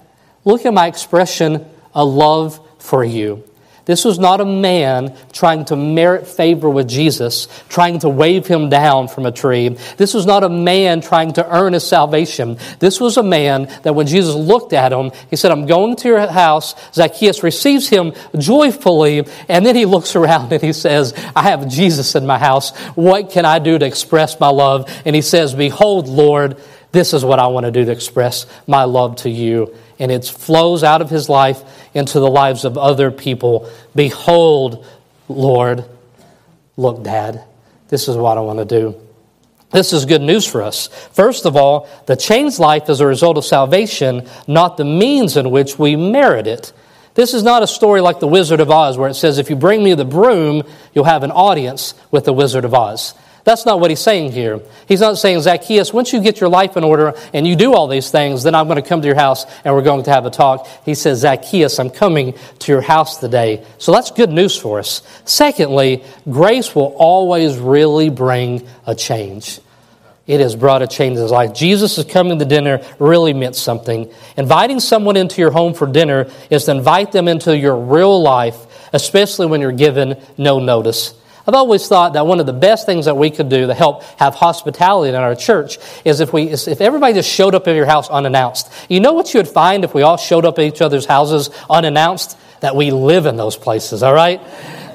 look 0.46 0.64
at 0.64 0.72
my 0.72 0.86
expression, 0.86 1.66
a 1.94 2.02
love 2.02 2.58
for 2.78 3.04
you. 3.04 3.44
This 3.86 4.04
was 4.04 4.18
not 4.18 4.40
a 4.40 4.44
man 4.44 5.16
trying 5.32 5.64
to 5.66 5.76
merit 5.76 6.26
favor 6.26 6.68
with 6.68 6.88
Jesus, 6.88 7.46
trying 7.68 8.00
to 8.00 8.08
wave 8.08 8.44
him 8.44 8.68
down 8.68 9.06
from 9.06 9.26
a 9.26 9.32
tree. 9.32 9.68
This 9.96 10.12
was 10.12 10.26
not 10.26 10.42
a 10.42 10.48
man 10.48 11.00
trying 11.00 11.34
to 11.34 11.56
earn 11.56 11.72
his 11.72 11.86
salvation. 11.86 12.58
This 12.80 12.98
was 13.00 13.16
a 13.16 13.22
man 13.22 13.72
that 13.84 13.94
when 13.94 14.08
Jesus 14.08 14.34
looked 14.34 14.72
at 14.72 14.92
him, 14.92 15.12
he 15.30 15.36
said, 15.36 15.52
I'm 15.52 15.66
going 15.66 15.94
to 15.96 16.08
your 16.08 16.26
house. 16.26 16.74
Zacchaeus 16.94 17.44
receives 17.44 17.88
him 17.88 18.12
joyfully, 18.36 19.24
and 19.48 19.64
then 19.64 19.76
he 19.76 19.84
looks 19.84 20.16
around 20.16 20.52
and 20.52 20.62
he 20.62 20.72
says, 20.72 21.14
I 21.36 21.42
have 21.42 21.68
Jesus 21.68 22.16
in 22.16 22.26
my 22.26 22.38
house. 22.38 22.76
What 22.96 23.30
can 23.30 23.44
I 23.44 23.60
do 23.60 23.78
to 23.78 23.86
express 23.86 24.40
my 24.40 24.48
love? 24.48 24.90
And 25.04 25.14
he 25.14 25.22
says, 25.22 25.54
Behold, 25.54 26.08
Lord, 26.08 26.60
this 26.90 27.14
is 27.14 27.24
what 27.24 27.38
I 27.38 27.46
want 27.46 27.66
to 27.66 27.72
do 27.72 27.84
to 27.84 27.92
express 27.92 28.46
my 28.66 28.82
love 28.82 29.16
to 29.16 29.30
you. 29.30 29.72
And 29.98 30.12
it 30.12 30.24
flows 30.24 30.84
out 30.84 31.00
of 31.00 31.10
his 31.10 31.28
life 31.28 31.62
into 31.94 32.20
the 32.20 32.28
lives 32.28 32.64
of 32.64 32.76
other 32.76 33.10
people. 33.10 33.70
Behold, 33.94 34.86
Lord, 35.28 35.84
look, 36.76 37.02
Dad, 37.02 37.42
this 37.88 38.08
is 38.08 38.16
what 38.16 38.36
I 38.36 38.42
want 38.42 38.58
to 38.58 38.64
do. 38.64 39.00
This 39.70 39.92
is 39.92 40.04
good 40.04 40.22
news 40.22 40.46
for 40.46 40.62
us. 40.62 40.86
First 41.12 41.44
of 41.44 41.56
all, 41.56 41.88
the 42.06 42.16
changed 42.16 42.58
life 42.58 42.88
is 42.88 43.00
a 43.00 43.06
result 43.06 43.36
of 43.36 43.44
salvation, 43.44 44.28
not 44.46 44.76
the 44.76 44.84
means 44.84 45.36
in 45.36 45.50
which 45.50 45.78
we 45.78 45.96
merit 45.96 46.46
it. 46.46 46.72
This 47.14 47.34
is 47.34 47.42
not 47.42 47.62
a 47.62 47.66
story 47.66 48.00
like 48.02 48.20
The 48.20 48.28
Wizard 48.28 48.60
of 48.60 48.70
Oz, 48.70 48.98
where 48.98 49.08
it 49.08 49.14
says, 49.14 49.38
if 49.38 49.48
you 49.50 49.56
bring 49.56 49.82
me 49.82 49.94
the 49.94 50.04
broom, 50.04 50.62
you'll 50.94 51.04
have 51.04 51.22
an 51.22 51.30
audience 51.30 51.94
with 52.10 52.26
the 52.26 52.32
Wizard 52.32 52.64
of 52.64 52.74
Oz. 52.74 53.14
That's 53.46 53.64
not 53.64 53.78
what 53.78 53.92
he's 53.92 54.00
saying 54.00 54.32
here. 54.32 54.60
He's 54.88 55.00
not 55.00 55.18
saying, 55.18 55.40
Zacchaeus, 55.42 55.92
once 55.92 56.12
you 56.12 56.20
get 56.20 56.40
your 56.40 56.50
life 56.50 56.76
in 56.76 56.82
order 56.82 57.14
and 57.32 57.46
you 57.46 57.54
do 57.54 57.74
all 57.74 57.86
these 57.86 58.10
things, 58.10 58.42
then 58.42 58.56
I'm 58.56 58.66
going 58.66 58.82
to 58.82 58.86
come 58.86 59.02
to 59.02 59.06
your 59.06 59.14
house 59.14 59.46
and 59.64 59.72
we're 59.72 59.82
going 59.82 60.02
to 60.02 60.10
have 60.10 60.26
a 60.26 60.30
talk. 60.30 60.66
He 60.84 60.96
says, 60.96 61.20
Zacchaeus, 61.20 61.78
I'm 61.78 61.90
coming 61.90 62.34
to 62.58 62.72
your 62.72 62.80
house 62.80 63.18
today. 63.18 63.64
So 63.78 63.92
that's 63.92 64.10
good 64.10 64.30
news 64.30 64.56
for 64.56 64.80
us. 64.80 65.00
Secondly, 65.26 66.02
grace 66.28 66.74
will 66.74 66.92
always 66.98 67.56
really 67.56 68.10
bring 68.10 68.66
a 68.84 68.96
change. 68.96 69.60
It 70.26 70.40
has 70.40 70.56
brought 70.56 70.82
a 70.82 70.88
change 70.88 71.14
in 71.16 71.22
his 71.22 71.30
life. 71.30 71.54
Jesus 71.54 71.98
is 71.98 72.04
coming 72.04 72.40
to 72.40 72.44
dinner 72.44 72.82
really 72.98 73.32
meant 73.32 73.54
something. 73.54 74.12
Inviting 74.36 74.80
someone 74.80 75.16
into 75.16 75.40
your 75.40 75.52
home 75.52 75.72
for 75.72 75.86
dinner 75.86 76.28
is 76.50 76.64
to 76.64 76.72
invite 76.72 77.12
them 77.12 77.28
into 77.28 77.56
your 77.56 77.76
real 77.76 78.20
life, 78.20 78.56
especially 78.92 79.46
when 79.46 79.60
you're 79.60 79.70
given 79.70 80.20
no 80.36 80.58
notice. 80.58 81.14
I've 81.46 81.54
always 81.54 81.86
thought 81.86 82.14
that 82.14 82.26
one 82.26 82.40
of 82.40 82.46
the 82.46 82.52
best 82.52 82.86
things 82.86 83.04
that 83.04 83.16
we 83.16 83.30
could 83.30 83.48
do 83.48 83.68
to 83.68 83.74
help 83.74 84.02
have 84.18 84.34
hospitality 84.34 85.10
in 85.10 85.14
our 85.14 85.36
church 85.36 85.78
is 86.04 86.20
if 86.20 86.32
we, 86.32 86.48
if 86.50 86.80
everybody 86.80 87.14
just 87.14 87.30
showed 87.30 87.54
up 87.54 87.68
at 87.68 87.76
your 87.76 87.86
house 87.86 88.10
unannounced. 88.10 88.72
You 88.88 89.00
know 89.00 89.12
what 89.12 89.32
you 89.32 89.38
would 89.38 89.48
find 89.48 89.84
if 89.84 89.94
we 89.94 90.02
all 90.02 90.16
showed 90.16 90.44
up 90.44 90.58
at 90.58 90.64
each 90.64 90.80
other's 90.80 91.06
houses 91.06 91.50
unannounced? 91.70 92.36
That 92.60 92.76
we 92.76 92.90
live 92.90 93.26
in 93.26 93.36
those 93.36 93.56
places, 93.56 94.02
all 94.02 94.14
right? 94.14 94.40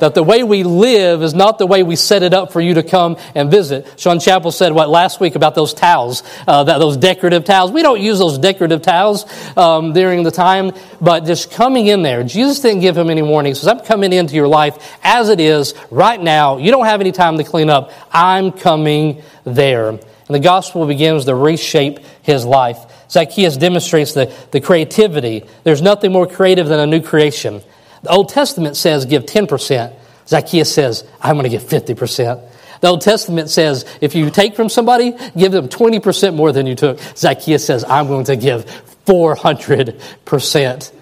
that 0.01 0.15
the 0.15 0.23
way 0.23 0.43
we 0.43 0.63
live 0.63 1.21
is 1.21 1.35
not 1.35 1.59
the 1.59 1.67
way 1.67 1.83
we 1.83 1.95
set 1.95 2.23
it 2.23 2.33
up 2.33 2.51
for 2.51 2.59
you 2.59 2.73
to 2.73 2.83
come 2.83 3.17
and 3.35 3.51
visit. 3.51 3.87
Sean 3.97 4.19
Chappell 4.19 4.51
said 4.51 4.73
what 4.73 4.89
last 4.89 5.19
week 5.19 5.35
about 5.35 5.53
those 5.53 5.75
towels, 5.75 6.23
uh, 6.47 6.63
that 6.63 6.79
those 6.79 6.97
decorative 6.97 7.45
towels. 7.45 7.71
We 7.71 7.83
don't 7.83 8.01
use 8.01 8.17
those 8.17 8.39
decorative 8.39 8.81
towels 8.81 9.25
um, 9.55 9.93
during 9.93 10.23
the 10.23 10.31
time, 10.31 10.71
but 10.99 11.25
just 11.25 11.51
coming 11.51 11.85
in 11.85 12.01
there. 12.01 12.23
Jesus 12.23 12.59
didn't 12.61 12.81
give 12.81 12.97
him 12.97 13.11
any 13.11 13.21
warning. 13.21 13.51
He 13.51 13.55
says, 13.55 13.67
I'm 13.67 13.79
coming 13.81 14.11
into 14.11 14.33
your 14.33 14.47
life 14.47 14.97
as 15.03 15.29
it 15.29 15.39
is 15.39 15.75
right 15.91 16.19
now. 16.19 16.57
You 16.57 16.71
don't 16.71 16.85
have 16.85 16.99
any 16.99 17.11
time 17.11 17.37
to 17.37 17.43
clean 17.43 17.69
up. 17.69 17.91
I'm 18.11 18.51
coming 18.51 19.21
there. 19.43 19.89
And 19.89 19.99
the 20.29 20.39
gospel 20.39 20.87
begins 20.87 21.25
to 21.25 21.35
reshape 21.35 21.99
his 22.23 22.43
life. 22.43 22.79
Zacchaeus 23.11 23.57
demonstrates 23.57 24.13
the, 24.13 24.33
the 24.51 24.61
creativity. 24.61 25.43
There's 25.63 25.81
nothing 25.81 26.11
more 26.13 26.25
creative 26.25 26.67
than 26.67 26.79
a 26.79 26.87
new 26.87 27.01
creation. 27.01 27.61
The 28.03 28.09
Old 28.09 28.29
Testament 28.29 28.77
says 28.77 29.05
give 29.05 29.25
10%. 29.25 29.93
Zacchaeus 30.27 30.73
says, 30.73 31.03
I'm 31.21 31.35
going 31.35 31.43
to 31.43 31.49
give 31.49 31.63
50%. 31.63 32.49
The 32.79 32.87
Old 32.87 33.01
Testament 33.01 33.49
says 33.49 33.85
if 33.99 34.15
you 34.15 34.29
take 34.29 34.55
from 34.55 34.69
somebody, 34.69 35.13
give 35.37 35.51
them 35.51 35.67
20% 35.67 36.35
more 36.35 36.51
than 36.51 36.65
you 36.65 36.75
took. 36.75 36.99
Zacchaeus 37.15 37.65
says, 37.65 37.83
I'm 37.83 38.07
going 38.07 38.25
to 38.25 38.35
give 38.35 38.65
400%. 39.05 40.93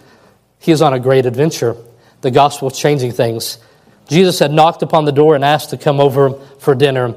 He 0.59 0.71
is 0.71 0.81
on 0.81 0.93
a 0.93 0.99
great 0.99 1.25
adventure. 1.25 1.77
The 2.21 2.31
gospel 2.31 2.69
is 2.69 2.77
changing 2.77 3.11
things. 3.11 3.59
Jesus 4.07 4.39
had 4.39 4.51
knocked 4.51 4.81
upon 4.81 5.05
the 5.05 5.11
door 5.11 5.35
and 5.35 5.45
asked 5.45 5.69
to 5.69 5.77
come 5.77 5.99
over 5.99 6.33
for 6.57 6.73
dinner. 6.73 7.15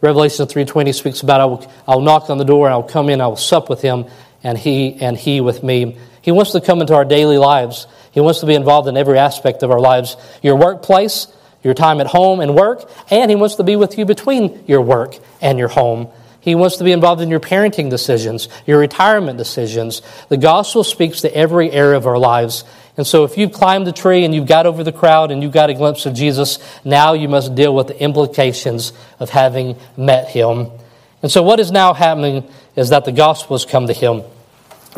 Revelation 0.00 0.46
3.20 0.46 0.94
speaks 0.94 1.22
about, 1.22 1.40
I 1.40 1.44
will, 1.44 1.72
I 1.86 1.96
will 1.96 2.02
knock 2.02 2.30
on 2.30 2.38
the 2.38 2.44
door 2.44 2.66
and 2.66 2.74
I 2.74 2.76
will 2.76 2.84
come 2.84 3.08
in, 3.08 3.20
I 3.20 3.26
will 3.26 3.36
sup 3.36 3.68
with 3.68 3.82
him, 3.82 4.06
and 4.42 4.56
he 4.56 4.94
and 5.00 5.16
he 5.16 5.40
with 5.40 5.62
me. 5.62 5.98
He 6.22 6.32
wants 6.32 6.52
to 6.52 6.60
come 6.60 6.80
into 6.80 6.94
our 6.94 7.04
daily 7.04 7.38
lives. 7.38 7.86
He 8.10 8.20
wants 8.20 8.40
to 8.40 8.46
be 8.46 8.54
involved 8.54 8.88
in 8.88 8.96
every 8.96 9.18
aspect 9.18 9.62
of 9.62 9.70
our 9.70 9.80
lives 9.80 10.16
your 10.42 10.56
workplace, 10.56 11.26
your 11.62 11.74
time 11.74 12.00
at 12.00 12.06
home 12.06 12.40
and 12.40 12.54
work, 12.54 12.90
and 13.10 13.30
He 13.30 13.36
wants 13.36 13.56
to 13.56 13.64
be 13.64 13.76
with 13.76 13.98
you 13.98 14.04
between 14.04 14.64
your 14.66 14.82
work 14.82 15.16
and 15.40 15.58
your 15.58 15.68
home. 15.68 16.08
He 16.40 16.54
wants 16.54 16.76
to 16.76 16.84
be 16.84 16.92
involved 16.92 17.20
in 17.20 17.28
your 17.28 17.40
parenting 17.40 17.90
decisions, 17.90 18.48
your 18.66 18.78
retirement 18.78 19.38
decisions. 19.38 20.02
The 20.28 20.36
gospel 20.36 20.84
speaks 20.84 21.22
to 21.22 21.36
every 21.36 21.70
area 21.70 21.96
of 21.96 22.06
our 22.06 22.18
lives. 22.18 22.64
And 22.96 23.06
so, 23.06 23.24
if 23.24 23.36
you've 23.36 23.52
climbed 23.52 23.86
the 23.86 23.92
tree 23.92 24.24
and 24.24 24.34
you've 24.34 24.46
got 24.46 24.66
over 24.66 24.82
the 24.82 24.92
crowd 24.92 25.30
and 25.30 25.42
you've 25.42 25.52
got 25.52 25.70
a 25.70 25.74
glimpse 25.74 26.06
of 26.06 26.14
Jesus, 26.14 26.58
now 26.84 27.12
you 27.12 27.28
must 27.28 27.54
deal 27.54 27.74
with 27.74 27.88
the 27.88 28.02
implications 28.02 28.92
of 29.20 29.30
having 29.30 29.76
met 29.96 30.28
him. 30.28 30.70
And 31.22 31.30
so, 31.30 31.42
what 31.42 31.60
is 31.60 31.70
now 31.70 31.92
happening 31.92 32.48
is 32.78 32.90
that 32.90 33.04
the 33.04 33.10
gospel 33.10 33.56
has 33.56 33.64
come 33.64 33.88
to 33.88 33.92
him. 33.92 34.22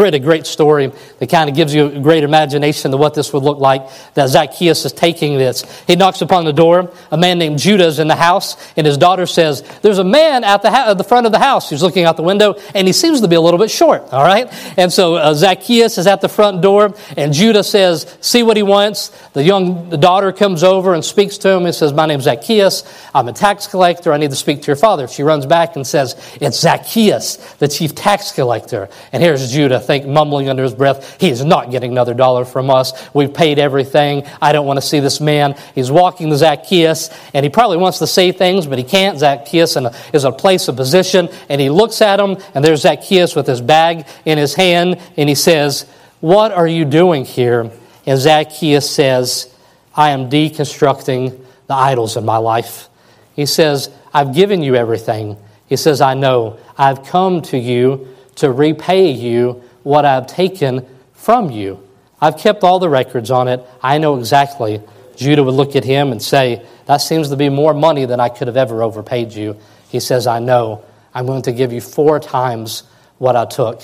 Read 0.01 0.15
a 0.15 0.19
great 0.19 0.47
story 0.47 0.91
that 1.19 1.29
kind 1.29 1.51
of 1.51 1.55
gives 1.55 1.75
you 1.75 1.87
a 1.89 2.01
great 2.01 2.25
imagination 2.25 2.95
of 2.95 2.99
what 2.99 3.13
this 3.13 3.35
would 3.35 3.43
look 3.43 3.59
like. 3.59 3.87
That 4.15 4.31
Zacchaeus 4.31 4.87
is 4.87 4.93
taking 4.95 5.37
this. 5.37 5.63
He 5.87 5.95
knocks 5.95 6.23
upon 6.23 6.47
the 6.47 6.55
door. 6.55 6.91
A 7.11 7.19
man 7.19 7.39
named 7.39 7.59
Judah 7.59 7.85
is 7.85 7.99
in 7.99 8.09
the 8.09 8.17
house, 8.17 8.57
and 8.79 8.87
his 8.87 8.97
daughter 8.97 9.27
says, 9.27 9.63
There's 9.83 9.99
a 9.99 10.05
man 10.05 10.43
at 10.43 10.63
the, 10.63 10.71
ha- 10.71 10.91
at 10.93 10.97
the 10.97 11.05
front 11.05 11.27
of 11.27 11.33
the 11.33 11.39
house 11.39 11.69
who's 11.69 11.83
looking 11.83 12.05
out 12.05 12.17
the 12.17 12.23
window, 12.23 12.55
and 12.75 12.87
he 12.87 12.95
seems 12.95 13.21
to 13.21 13.29
be 13.29 13.37
a 13.37 13.43
little 13.43 13.59
bit 13.59 13.71
short, 13.71 14.11
all 14.11 14.25
right? 14.25 14.49
And 14.79 14.91
so 14.91 15.17
uh, 15.17 15.35
Zacchaeus 15.35 15.99
is 15.99 16.07
at 16.07 16.23
the 16.23 16.31
front 16.31 16.63
door, 16.63 16.95
and 17.19 17.35
Judah 17.35 17.63
says, 17.63 18.17
See 18.23 18.43
what 18.43 18.57
he 18.57 18.63
wants. 18.63 19.09
The 19.35 19.43
young 19.43 19.91
daughter 20.01 20.33
comes 20.33 20.63
over 20.63 20.95
and 20.95 21.05
speaks 21.05 21.37
to 21.39 21.51
him 21.51 21.67
and 21.67 21.75
says, 21.75 21.93
My 21.93 22.07
name's 22.07 22.25
Zacchaeus. 22.25 22.85
I'm 23.15 23.29
a 23.29 23.35
tax 23.35 23.67
collector. 23.67 24.15
I 24.15 24.17
need 24.17 24.31
to 24.31 24.37
speak 24.37 24.63
to 24.63 24.67
your 24.69 24.77
father. 24.77 25.09
She 25.09 25.25
runs 25.25 25.45
back 25.45 25.77
and 25.77 25.87
says, 25.87 26.17
It's 26.41 26.59
Zacchaeus, 26.59 27.37
the 27.57 27.69
chief 27.69 27.95
tax 27.95 28.33
collector. 28.33 28.89
And 29.13 29.23
here's 29.23 29.53
Judah 29.53 29.90
think, 29.91 30.07
mumbling 30.07 30.49
under 30.49 30.63
his 30.63 30.73
breath, 30.73 31.21
he 31.21 31.31
is 31.31 31.45
not 31.45 31.73
getting 31.73 31.91
another 31.91 32.15
dollar 32.15 32.45
from 32.45 32.71
us. 32.71 32.93
We've 33.13 33.35
paid 33.35 33.59
everything. 33.59 34.25
I 34.41 34.53
don't 34.53 34.65
want 34.65 34.77
to 34.77 34.87
see 34.87 35.01
this 35.01 35.21
man. 35.21 35.57
He's 35.75 35.91
walking 35.91 36.31
to 36.31 36.37
Zacchaeus, 36.37 37.11
and 37.35 37.43
he 37.43 37.51
probably 37.51 37.79
wants 37.79 37.99
to 37.99 38.07
say 38.07 38.31
things, 38.31 38.69
but 38.69 38.79
he 38.79 38.85
can't. 38.85 39.19
Zacchaeus 39.19 39.77
is 40.13 40.25
a 40.25 40.31
place 40.31 40.69
of 40.69 40.77
position, 40.77 41.29
and 41.49 41.61
he 41.61 41.71
looks 41.71 42.01
at 42.03 42.21
him, 42.21 42.37
and 42.55 42.65
there's 42.65 42.83
Zacchaeus 42.83 43.35
with 43.35 43.49
his 43.49 43.61
bag 43.61 44.07
in 44.25 44.39
his 44.39 44.55
hand, 44.55 45.01
and 45.17 45.29
he 45.29 45.35
says, 45.35 45.91
What 46.21 46.53
are 46.53 46.69
you 46.69 46.85
doing 46.85 47.25
here? 47.25 47.73
And 48.07 48.19
Zacchaeus 48.19 48.89
says, 48.89 49.53
I 49.93 50.11
am 50.11 50.31
deconstructing 50.31 51.45
the 51.67 51.75
idols 51.75 52.17
in 52.17 52.25
my 52.25 52.37
life. 52.37 52.89
He 53.35 53.45
says, 53.45 53.91
I've 54.15 54.37
given 54.37 54.63
you 54.63 54.77
everything. 54.77 55.37
He 55.67 55.77
says, 55.77 56.01
I 56.01 56.15
know. 56.15 56.59
I've 56.79 57.05
come 57.05 57.43
to 57.43 57.59
you 57.59 58.07
to 58.37 58.53
repay 58.53 59.11
you 59.11 59.63
what 59.83 60.05
I've 60.05 60.27
taken 60.27 60.87
from 61.15 61.51
you. 61.51 61.87
I've 62.21 62.37
kept 62.37 62.65
all 62.65 62.79
the 62.79 62.89
records 62.89 63.31
on 63.31 63.49
it. 63.49 63.65
I 63.83 63.99
know 63.99 64.19
exactly. 64.19 64.83
Judah 65.17 65.43
would 65.43 65.55
look 65.55 65.77
at 65.77 65.85
him 65.85 66.13
and 66.13 66.23
say, 66.23 66.65
That 66.87 66.99
seems 66.99 67.29
to 67.31 67.37
be 67.37 67.49
more 67.49 67.75
money 67.75 68.05
than 68.05 68.21
I 68.21 68.29
could 68.29 68.49
have 68.49 68.57
ever 68.57 68.83
overpaid 68.83 69.33
you. 69.33 69.57
He 69.89 70.01
says, 70.01 70.27
I 70.27 70.39
know. 70.39 70.85
I'm 71.13 71.27
going 71.27 71.43
to 71.43 71.53
give 71.53 71.73
you 71.73 71.81
four 71.81 72.21
times 72.21 72.85
what 73.19 73.37
I 73.37 73.45
took. 73.45 73.83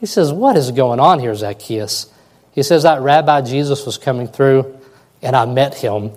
He 0.00 0.06
says, 0.06 0.32
What 0.32 0.56
is 0.56 0.70
going 0.70 1.00
on 1.00 1.20
here, 1.20 1.34
Zacchaeus? 1.34 2.12
He 2.52 2.62
says, 2.62 2.82
That 2.82 3.00
Rabbi 3.00 3.42
Jesus 3.42 3.86
was 3.86 3.98
coming 3.98 4.28
through, 4.28 4.78
and 5.22 5.34
I 5.34 5.46
met 5.46 5.74
him. 5.74 6.12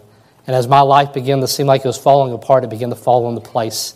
And 0.45 0.55
as 0.55 0.67
my 0.67 0.81
life 0.81 1.13
began 1.13 1.41
to 1.41 1.47
seem 1.47 1.67
like 1.67 1.81
it 1.81 1.87
was 1.87 1.97
falling 1.97 2.33
apart, 2.33 2.63
it 2.63 2.69
began 2.69 2.89
to 2.89 2.95
fall 2.95 3.29
into 3.29 3.41
place. 3.41 3.93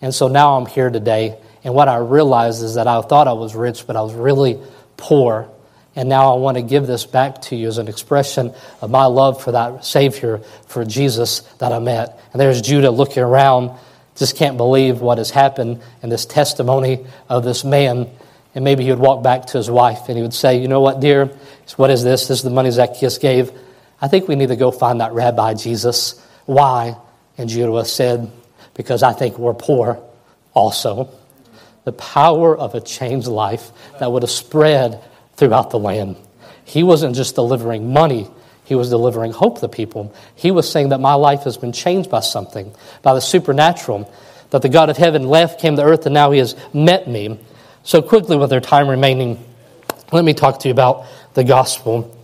And 0.00 0.14
so 0.14 0.28
now 0.28 0.56
I'm 0.56 0.66
here 0.66 0.90
today. 0.90 1.38
And 1.64 1.74
what 1.74 1.88
I 1.88 1.96
realized 1.96 2.62
is 2.62 2.74
that 2.74 2.86
I 2.86 3.00
thought 3.02 3.28
I 3.28 3.32
was 3.32 3.54
rich, 3.54 3.86
but 3.86 3.96
I 3.96 4.02
was 4.02 4.14
really 4.14 4.58
poor. 4.96 5.50
And 5.94 6.08
now 6.08 6.34
I 6.34 6.38
want 6.38 6.56
to 6.56 6.62
give 6.62 6.86
this 6.86 7.04
back 7.04 7.42
to 7.42 7.56
you 7.56 7.68
as 7.68 7.78
an 7.78 7.88
expression 7.88 8.54
of 8.80 8.90
my 8.90 9.04
love 9.06 9.42
for 9.42 9.52
that 9.52 9.84
Savior, 9.84 10.38
for 10.66 10.84
Jesus 10.84 11.40
that 11.58 11.72
I 11.72 11.78
met. 11.78 12.20
And 12.32 12.40
there's 12.40 12.62
Judah 12.62 12.90
looking 12.90 13.22
around, 13.22 13.78
just 14.16 14.36
can't 14.36 14.56
believe 14.56 15.00
what 15.00 15.18
has 15.18 15.30
happened 15.30 15.82
in 16.02 16.08
this 16.08 16.24
testimony 16.24 17.04
of 17.28 17.44
this 17.44 17.64
man. 17.64 18.08
And 18.54 18.64
maybe 18.64 18.84
he 18.84 18.90
would 18.90 18.98
walk 18.98 19.22
back 19.22 19.46
to 19.46 19.58
his 19.58 19.70
wife 19.70 20.08
and 20.08 20.16
he 20.16 20.22
would 20.22 20.34
say, 20.34 20.60
You 20.60 20.68
know 20.68 20.80
what, 20.80 21.00
dear? 21.00 21.26
What 21.76 21.90
is 21.90 22.02
this? 22.02 22.26
This 22.26 22.38
is 22.38 22.42
the 22.42 22.50
money 22.50 22.70
Zacchaeus 22.70 23.18
gave. 23.18 23.52
I 24.00 24.08
think 24.08 24.26
we 24.26 24.34
need 24.34 24.48
to 24.48 24.56
go 24.56 24.70
find 24.70 25.00
that 25.00 25.12
rabbi 25.12 25.54
Jesus. 25.54 26.20
Why? 26.46 26.96
And 27.38 27.48
Judah 27.48 27.84
said, 27.84 28.30
Because 28.74 29.02
I 29.02 29.12
think 29.12 29.38
we're 29.38 29.54
poor 29.54 30.02
also 30.52 31.10
the 31.84 31.92
power 31.92 32.56
of 32.56 32.74
a 32.74 32.80
changed 32.80 33.26
life 33.26 33.70
that 33.98 34.10
would 34.10 34.22
have 34.22 34.30
spread 34.30 35.02
throughout 35.36 35.70
the 35.70 35.78
land. 35.78 36.16
He 36.64 36.82
wasn't 36.82 37.16
just 37.16 37.34
delivering 37.34 37.92
money, 37.92 38.28
he 38.64 38.74
was 38.74 38.90
delivering 38.90 39.32
hope 39.32 39.60
to 39.60 39.68
people. 39.68 40.14
He 40.36 40.52
was 40.52 40.70
saying 40.70 40.90
that 40.90 41.00
my 41.00 41.14
life 41.14 41.42
has 41.42 41.56
been 41.56 41.72
changed 41.72 42.10
by 42.10 42.20
something, 42.20 42.72
by 43.02 43.14
the 43.14 43.20
supernatural, 43.20 44.12
that 44.50 44.62
the 44.62 44.68
God 44.68 44.90
of 44.90 44.96
heaven 44.96 45.24
left, 45.24 45.60
came 45.60 45.76
to 45.76 45.82
earth, 45.82 46.06
and 46.06 46.14
now 46.14 46.30
he 46.30 46.38
has 46.38 46.54
met 46.72 47.08
me. 47.08 47.40
So, 47.82 48.02
quickly, 48.02 48.36
with 48.36 48.52
our 48.52 48.60
time 48.60 48.88
remaining, 48.88 49.44
let 50.12 50.24
me 50.24 50.34
talk 50.34 50.60
to 50.60 50.68
you 50.68 50.72
about 50.72 51.06
the 51.34 51.42
gospel. 51.42 52.16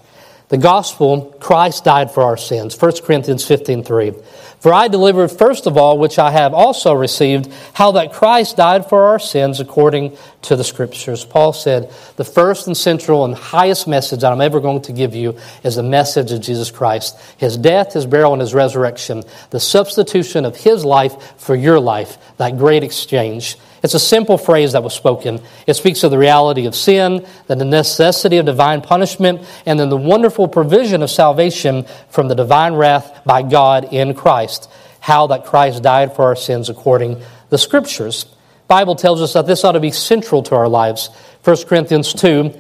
The 0.49 0.59
gospel, 0.59 1.37
Christ 1.41 1.83
died 1.83 2.13
for 2.13 2.23
our 2.23 2.37
sins. 2.37 2.81
1 2.81 2.93
Corinthians 3.03 3.45
15 3.45 3.83
3. 3.83 4.15
For 4.61 4.73
I 4.73 4.89
delivered 4.89 5.29
first 5.29 5.67
of 5.67 5.77
all, 5.77 5.99
which 5.99 6.19
I 6.19 6.31
have 6.31 6.55
also 6.55 6.95
received, 6.95 7.53
how 7.75 7.93
that 7.93 8.13
Christ 8.13 8.57
died 8.57 8.89
for 8.89 9.03
our 9.07 9.19
sins 9.19 9.61
according 9.61 10.17
to 10.43 10.57
the 10.57 10.65
Scriptures. 10.65 11.25
Paul 11.25 11.53
said, 11.53 11.93
The 12.17 12.25
first 12.25 12.67
and 12.67 12.77
central 12.77 13.25
and 13.25 13.35
highest 13.35 13.87
message 13.87 14.21
that 14.21 14.33
I'm 14.33 14.41
ever 14.41 14.61
going 14.61 14.83
to 14.83 14.93
give 14.93 15.15
you 15.15 15.37
is 15.63 15.77
the 15.77 15.83
message 15.83 16.33
of 16.33 16.41
Jesus 16.41 16.71
Christ. 16.71 17.19
His 17.37 17.57
death, 17.57 17.93
His 17.93 18.07
burial, 18.07 18.33
and 18.33 18.41
His 18.41 18.55
resurrection. 18.55 19.25
The 19.51 19.61
substitution 19.61 20.45
of 20.45 20.57
His 20.57 20.85
life 20.85 21.39
for 21.39 21.55
your 21.55 21.81
life. 21.81 22.19
That 22.39 22.57
great 22.57 22.85
exchange. 22.85 23.57
It's 23.83 23.95
a 23.95 24.01
simple 24.01 24.39
phrase 24.39 24.73
that 24.73 24.83
was 24.83 24.95
spoken. 24.95 25.41
It 25.67 25.75
speaks 25.75 26.03
of 26.03 26.11
the 26.11 26.19
reality 26.19 26.67
of 26.67 26.75
sin, 26.75 27.27
the 27.47 27.57
necessity 27.57 28.39
of 28.39 28.47
divine 28.47 28.81
punishment, 28.81 29.47
and 29.65 29.79
then 29.79 29.89
the 29.89 29.97
wonderful 29.97 30.49
provision 30.49 31.03
of 31.03 31.11
salvation 31.11 31.87
from 32.09 32.29
the 32.29 32.35
divine 32.35 32.75
wrath 32.75 33.23
by 33.25 33.43
God 33.43 33.93
in 33.93 34.15
Christ. 34.15 34.71
How 35.01 35.27
that 35.29 35.45
Christ 35.45 35.83
died 35.83 36.17
for 36.17 36.25
our 36.25 36.37
sins 36.37 36.69
according 36.69 37.23
the 37.51 37.59
Scriptures. 37.59 38.27
Bible 38.69 38.97
tells 38.97 39.23
us 39.23 39.35
that 39.35 39.47
this 39.47 39.63
ought 39.63 39.73
to 39.73 39.81
be 39.81 39.93
central 39.93 40.43
to 40.45 40.57
our 40.57 40.69
lives. 40.69 41.11
1 41.45 41.65
Corinthians 41.67 42.13
2 42.13 42.53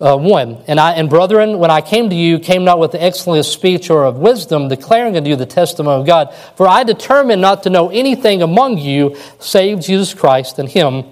uh, 0.00 0.16
1. 0.16 0.64
And, 0.66 0.80
I, 0.80 0.92
and 0.92 1.08
brethren, 1.08 1.58
when 1.58 1.70
I 1.70 1.80
came 1.80 2.10
to 2.10 2.16
you, 2.16 2.38
came 2.38 2.64
not 2.64 2.78
with 2.78 2.92
the 2.92 3.02
excellence 3.02 3.46
of 3.46 3.52
speech 3.52 3.90
or 3.90 4.04
of 4.04 4.18
wisdom, 4.18 4.68
declaring 4.68 5.16
unto 5.16 5.30
you 5.30 5.36
the 5.36 5.46
testimony 5.46 6.00
of 6.00 6.06
God. 6.06 6.34
For 6.56 6.68
I 6.68 6.84
determined 6.84 7.40
not 7.40 7.62
to 7.64 7.70
know 7.70 7.90
anything 7.90 8.42
among 8.42 8.78
you 8.78 9.16
save 9.38 9.80
Jesus 9.80 10.14
Christ 10.14 10.58
and 10.58 10.68
Him 10.68 11.04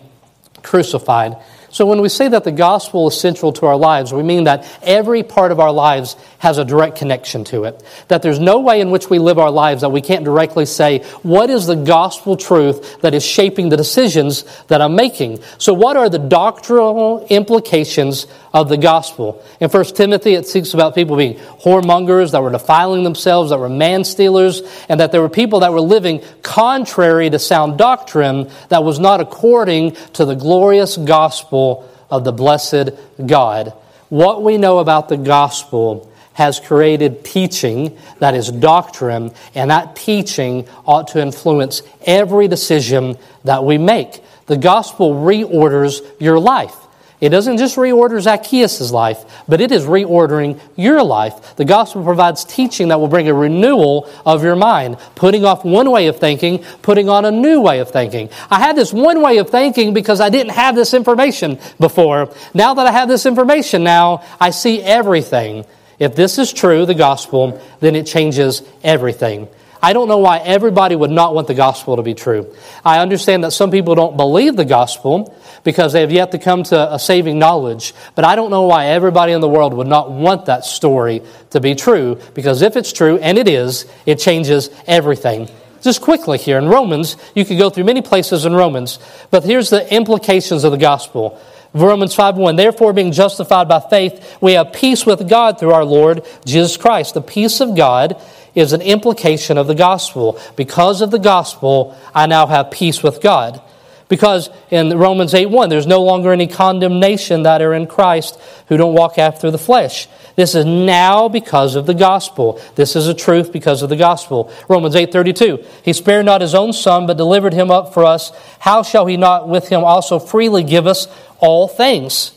crucified. 0.62 1.36
So 1.70 1.86
when 1.86 2.02
we 2.02 2.10
say 2.10 2.28
that 2.28 2.44
the 2.44 2.52
gospel 2.52 3.08
is 3.08 3.18
central 3.18 3.50
to 3.54 3.66
our 3.66 3.76
lives, 3.76 4.12
we 4.12 4.22
mean 4.22 4.44
that 4.44 4.66
every 4.82 5.22
part 5.22 5.52
of 5.52 5.58
our 5.58 5.72
lives 5.72 6.16
has 6.42 6.58
a 6.58 6.64
direct 6.64 6.96
connection 6.96 7.44
to 7.44 7.62
it. 7.62 7.80
That 8.08 8.20
there's 8.20 8.40
no 8.40 8.58
way 8.58 8.80
in 8.80 8.90
which 8.90 9.08
we 9.08 9.20
live 9.20 9.38
our 9.38 9.52
lives 9.52 9.82
that 9.82 9.90
we 9.90 10.00
can't 10.00 10.24
directly 10.24 10.66
say, 10.66 11.04
what 11.22 11.50
is 11.50 11.66
the 11.66 11.76
gospel 11.76 12.36
truth 12.36 13.00
that 13.00 13.14
is 13.14 13.24
shaping 13.24 13.68
the 13.68 13.76
decisions 13.76 14.42
that 14.66 14.82
I'm 14.82 14.96
making? 14.96 15.38
So 15.58 15.72
what 15.72 15.96
are 15.96 16.08
the 16.08 16.18
doctrinal 16.18 17.24
implications 17.30 18.26
of 18.52 18.68
the 18.68 18.76
gospel? 18.76 19.40
In 19.60 19.70
1 19.70 19.84
Timothy, 19.94 20.34
it 20.34 20.48
speaks 20.48 20.74
about 20.74 20.96
people 20.96 21.16
being 21.16 21.36
whoremongers, 21.36 22.32
that 22.32 22.42
were 22.42 22.50
defiling 22.50 23.04
themselves, 23.04 23.50
that 23.50 23.60
were 23.60 23.68
man 23.68 24.02
stealers, 24.02 24.62
and 24.88 24.98
that 24.98 25.12
there 25.12 25.20
were 25.20 25.28
people 25.28 25.60
that 25.60 25.72
were 25.72 25.80
living 25.80 26.24
contrary 26.42 27.30
to 27.30 27.38
sound 27.38 27.78
doctrine 27.78 28.50
that 28.68 28.82
was 28.82 28.98
not 28.98 29.20
according 29.20 29.92
to 30.14 30.24
the 30.24 30.34
glorious 30.34 30.96
gospel 30.96 31.88
of 32.10 32.24
the 32.24 32.32
blessed 32.32 32.90
God. 33.24 33.74
What 34.08 34.42
we 34.42 34.58
know 34.58 34.80
about 34.80 35.08
the 35.08 35.16
gospel 35.16 36.08
has 36.34 36.60
created 36.60 37.24
teaching 37.24 37.96
that 38.18 38.34
is 38.34 38.50
doctrine, 38.50 39.32
and 39.54 39.70
that 39.70 39.96
teaching 39.96 40.66
ought 40.86 41.08
to 41.08 41.20
influence 41.20 41.82
every 42.06 42.48
decision 42.48 43.16
that 43.44 43.64
we 43.64 43.78
make. 43.78 44.22
The 44.46 44.56
gospel 44.56 45.14
reorders 45.14 46.00
your 46.18 46.38
life. 46.38 46.76
It 47.22 47.28
doesn't 47.28 47.58
just 47.58 47.76
reorder 47.76 48.20
Zacchaeus' 48.20 48.90
life, 48.90 49.44
but 49.46 49.60
it 49.60 49.70
is 49.70 49.84
reordering 49.84 50.58
your 50.74 51.04
life. 51.04 51.54
The 51.54 51.64
gospel 51.64 52.02
provides 52.02 52.44
teaching 52.44 52.88
that 52.88 52.98
will 52.98 53.06
bring 53.06 53.28
a 53.28 53.34
renewal 53.34 54.10
of 54.26 54.42
your 54.42 54.56
mind, 54.56 54.96
putting 55.14 55.44
off 55.44 55.64
one 55.64 55.88
way 55.88 56.08
of 56.08 56.18
thinking, 56.18 56.64
putting 56.82 57.08
on 57.08 57.24
a 57.24 57.30
new 57.30 57.60
way 57.60 57.78
of 57.78 57.92
thinking. 57.92 58.28
I 58.50 58.58
had 58.58 58.74
this 58.74 58.92
one 58.92 59.22
way 59.22 59.38
of 59.38 59.50
thinking 59.50 59.94
because 59.94 60.20
I 60.20 60.30
didn't 60.30 60.54
have 60.54 60.74
this 60.74 60.94
information 60.94 61.60
before. 61.78 62.28
Now 62.54 62.74
that 62.74 62.88
I 62.88 62.90
have 62.90 63.08
this 63.08 63.24
information 63.24 63.84
now, 63.84 64.24
I 64.40 64.50
see 64.50 64.82
everything. 64.82 65.64
If 66.02 66.16
this 66.16 66.36
is 66.36 66.52
true, 66.52 66.84
the 66.84 66.94
gospel, 66.94 67.62
then 67.78 67.94
it 67.94 68.08
changes 68.08 68.62
everything. 68.82 69.46
I 69.80 69.92
don't 69.92 70.08
know 70.08 70.18
why 70.18 70.38
everybody 70.38 70.96
would 70.96 71.12
not 71.12 71.32
want 71.32 71.46
the 71.46 71.54
gospel 71.54 71.94
to 71.94 72.02
be 72.02 72.12
true. 72.12 72.52
I 72.84 72.98
understand 72.98 73.44
that 73.44 73.52
some 73.52 73.70
people 73.70 73.94
don't 73.94 74.16
believe 74.16 74.56
the 74.56 74.64
gospel 74.64 75.32
because 75.62 75.92
they 75.92 76.00
have 76.00 76.10
yet 76.10 76.32
to 76.32 76.40
come 76.40 76.64
to 76.64 76.92
a 76.92 76.98
saving 76.98 77.38
knowledge, 77.38 77.94
but 78.16 78.24
I 78.24 78.34
don't 78.34 78.50
know 78.50 78.62
why 78.62 78.86
everybody 78.86 79.30
in 79.30 79.40
the 79.40 79.48
world 79.48 79.74
would 79.74 79.86
not 79.86 80.10
want 80.10 80.46
that 80.46 80.64
story 80.64 81.22
to 81.50 81.60
be 81.60 81.76
true 81.76 82.18
because 82.34 82.62
if 82.62 82.76
it's 82.76 82.92
true, 82.92 83.18
and 83.18 83.38
it 83.38 83.46
is, 83.46 83.86
it 84.04 84.18
changes 84.18 84.70
everything. 84.88 85.48
Just 85.82 86.00
quickly 86.00 86.36
here 86.36 86.58
in 86.58 86.66
Romans, 86.66 87.16
you 87.36 87.44
could 87.44 87.58
go 87.58 87.70
through 87.70 87.84
many 87.84 88.02
places 88.02 88.44
in 88.44 88.54
Romans, 88.54 88.98
but 89.30 89.44
here's 89.44 89.70
the 89.70 89.94
implications 89.94 90.64
of 90.64 90.72
the 90.72 90.78
gospel. 90.78 91.40
Romans 91.74 92.14
5 92.14 92.36
1. 92.36 92.56
Therefore, 92.56 92.92
being 92.92 93.12
justified 93.12 93.68
by 93.68 93.80
faith, 93.80 94.38
we 94.40 94.52
have 94.52 94.72
peace 94.72 95.06
with 95.06 95.28
God 95.28 95.58
through 95.58 95.72
our 95.72 95.84
Lord 95.84 96.24
Jesus 96.44 96.76
Christ. 96.76 97.14
The 97.14 97.22
peace 97.22 97.60
of 97.60 97.76
God 97.76 98.20
is 98.54 98.72
an 98.72 98.82
implication 98.82 99.56
of 99.56 99.66
the 99.66 99.74
gospel. 99.74 100.38
Because 100.56 101.00
of 101.00 101.10
the 101.10 101.18
gospel, 101.18 101.96
I 102.14 102.26
now 102.26 102.46
have 102.46 102.70
peace 102.70 103.02
with 103.02 103.22
God. 103.22 103.62
Because 104.08 104.50
in 104.70 104.96
Romans 104.98 105.34
8 105.34 105.46
1, 105.46 105.68
there's 105.68 105.86
no 105.86 106.02
longer 106.02 106.32
any 106.32 106.46
condemnation 106.46 107.44
that 107.44 107.62
are 107.62 107.72
in 107.72 107.86
Christ 107.86 108.38
who 108.68 108.76
don't 108.76 108.94
walk 108.94 109.18
after 109.18 109.50
the 109.50 109.58
flesh. 109.58 110.08
This 110.34 110.54
is 110.54 110.64
now 110.64 111.28
because 111.28 111.74
of 111.74 111.86
the 111.86 111.94
gospel. 111.94 112.60
This 112.74 112.96
is 112.96 113.06
a 113.06 113.14
truth 113.14 113.52
because 113.52 113.82
of 113.82 113.88
the 113.88 113.96
gospel. 113.96 114.50
Romans 114.68 114.94
8:32. 114.94 115.64
He 115.82 115.92
spared 115.92 116.26
not 116.26 116.40
his 116.40 116.54
own 116.54 116.72
son 116.72 117.06
but 117.06 117.16
delivered 117.16 117.54
him 117.54 117.70
up 117.70 117.92
for 117.92 118.04
us. 118.04 118.32
How 118.60 118.82
shall 118.82 119.06
he 119.06 119.16
not 119.16 119.48
with 119.48 119.68
him 119.68 119.84
also 119.84 120.18
freely 120.18 120.62
give 120.62 120.86
us 120.86 121.08
all 121.38 121.68
things? 121.68 122.32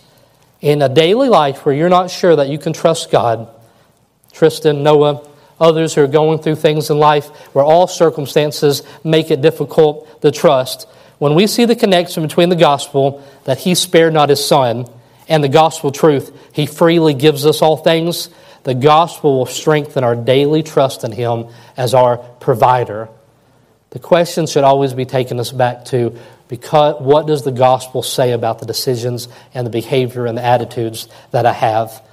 In 0.62 0.82
a 0.82 0.90
daily 0.90 1.30
life 1.30 1.66
where 1.66 1.76
you're 1.76 1.90
not 1.90 2.10
sure 2.10 2.36
that 2.36 2.50
you 2.50 2.58
can 2.58 2.74
trust 2.74 3.12
God, 3.12 3.48
Tristan, 4.34 4.84
Noah, 4.84 5.22
others 5.60 5.94
who 5.94 6.04
are 6.04 6.08
going 6.08 6.40
through 6.40 6.56
things 6.56 6.90
in 6.90 7.00
life 7.00 7.28
where 7.54 7.64
all 7.64 7.88
circumstances 7.88 8.84
make 9.04 9.32
it 9.32 9.42
difficult 9.42 10.22
to 10.22 10.32
trust. 10.32 10.88
When 11.18 11.36
we 11.36 11.48
see 11.48 11.66
the 11.66 11.76
connection 11.76 12.24
between 12.24 12.50
the 12.50 12.56
gospel, 12.56 13.24
that 13.46 13.58
he 13.58 13.76
spared 13.76 14.14
not 14.14 14.30
his 14.30 14.46
son, 14.46 14.86
and 15.28 15.44
the 15.44 15.50
gospel 15.50 15.92
truth, 15.92 16.32
He 16.54 16.66
freely 16.66 17.14
gives 17.14 17.46
us 17.46 17.62
all 17.62 17.78
things. 17.78 18.30
The 18.64 18.76
gospel 18.76 19.40
will 19.40 19.46
strengthen 19.46 20.04
our 20.04 20.16
daily 20.16 20.64
trust 20.64 21.04
in 21.04 21.12
Him 21.12 21.48
as 21.78 21.94
our 21.94 22.18
provider. 22.18 23.10
The 23.92 24.00
question 24.00 24.46
should 24.46 24.64
always 24.64 24.94
be 24.94 25.06
taking 25.06 25.40
us 25.40 25.52
back 25.52 25.86
to 25.86 26.18
because 26.48 27.02
what 27.02 27.26
does 27.26 27.44
the 27.44 27.52
gospel 27.52 28.04
say 28.04 28.32
about 28.32 28.60
the 28.60 28.66
decisions 28.66 29.28
and 29.54 29.66
the 29.66 29.72
behavior 29.72 30.26
and 30.26 30.38
the 30.38 30.44
attitudes 30.44 31.08
that 31.32 31.46
I 31.46 31.54
have? 31.54 32.04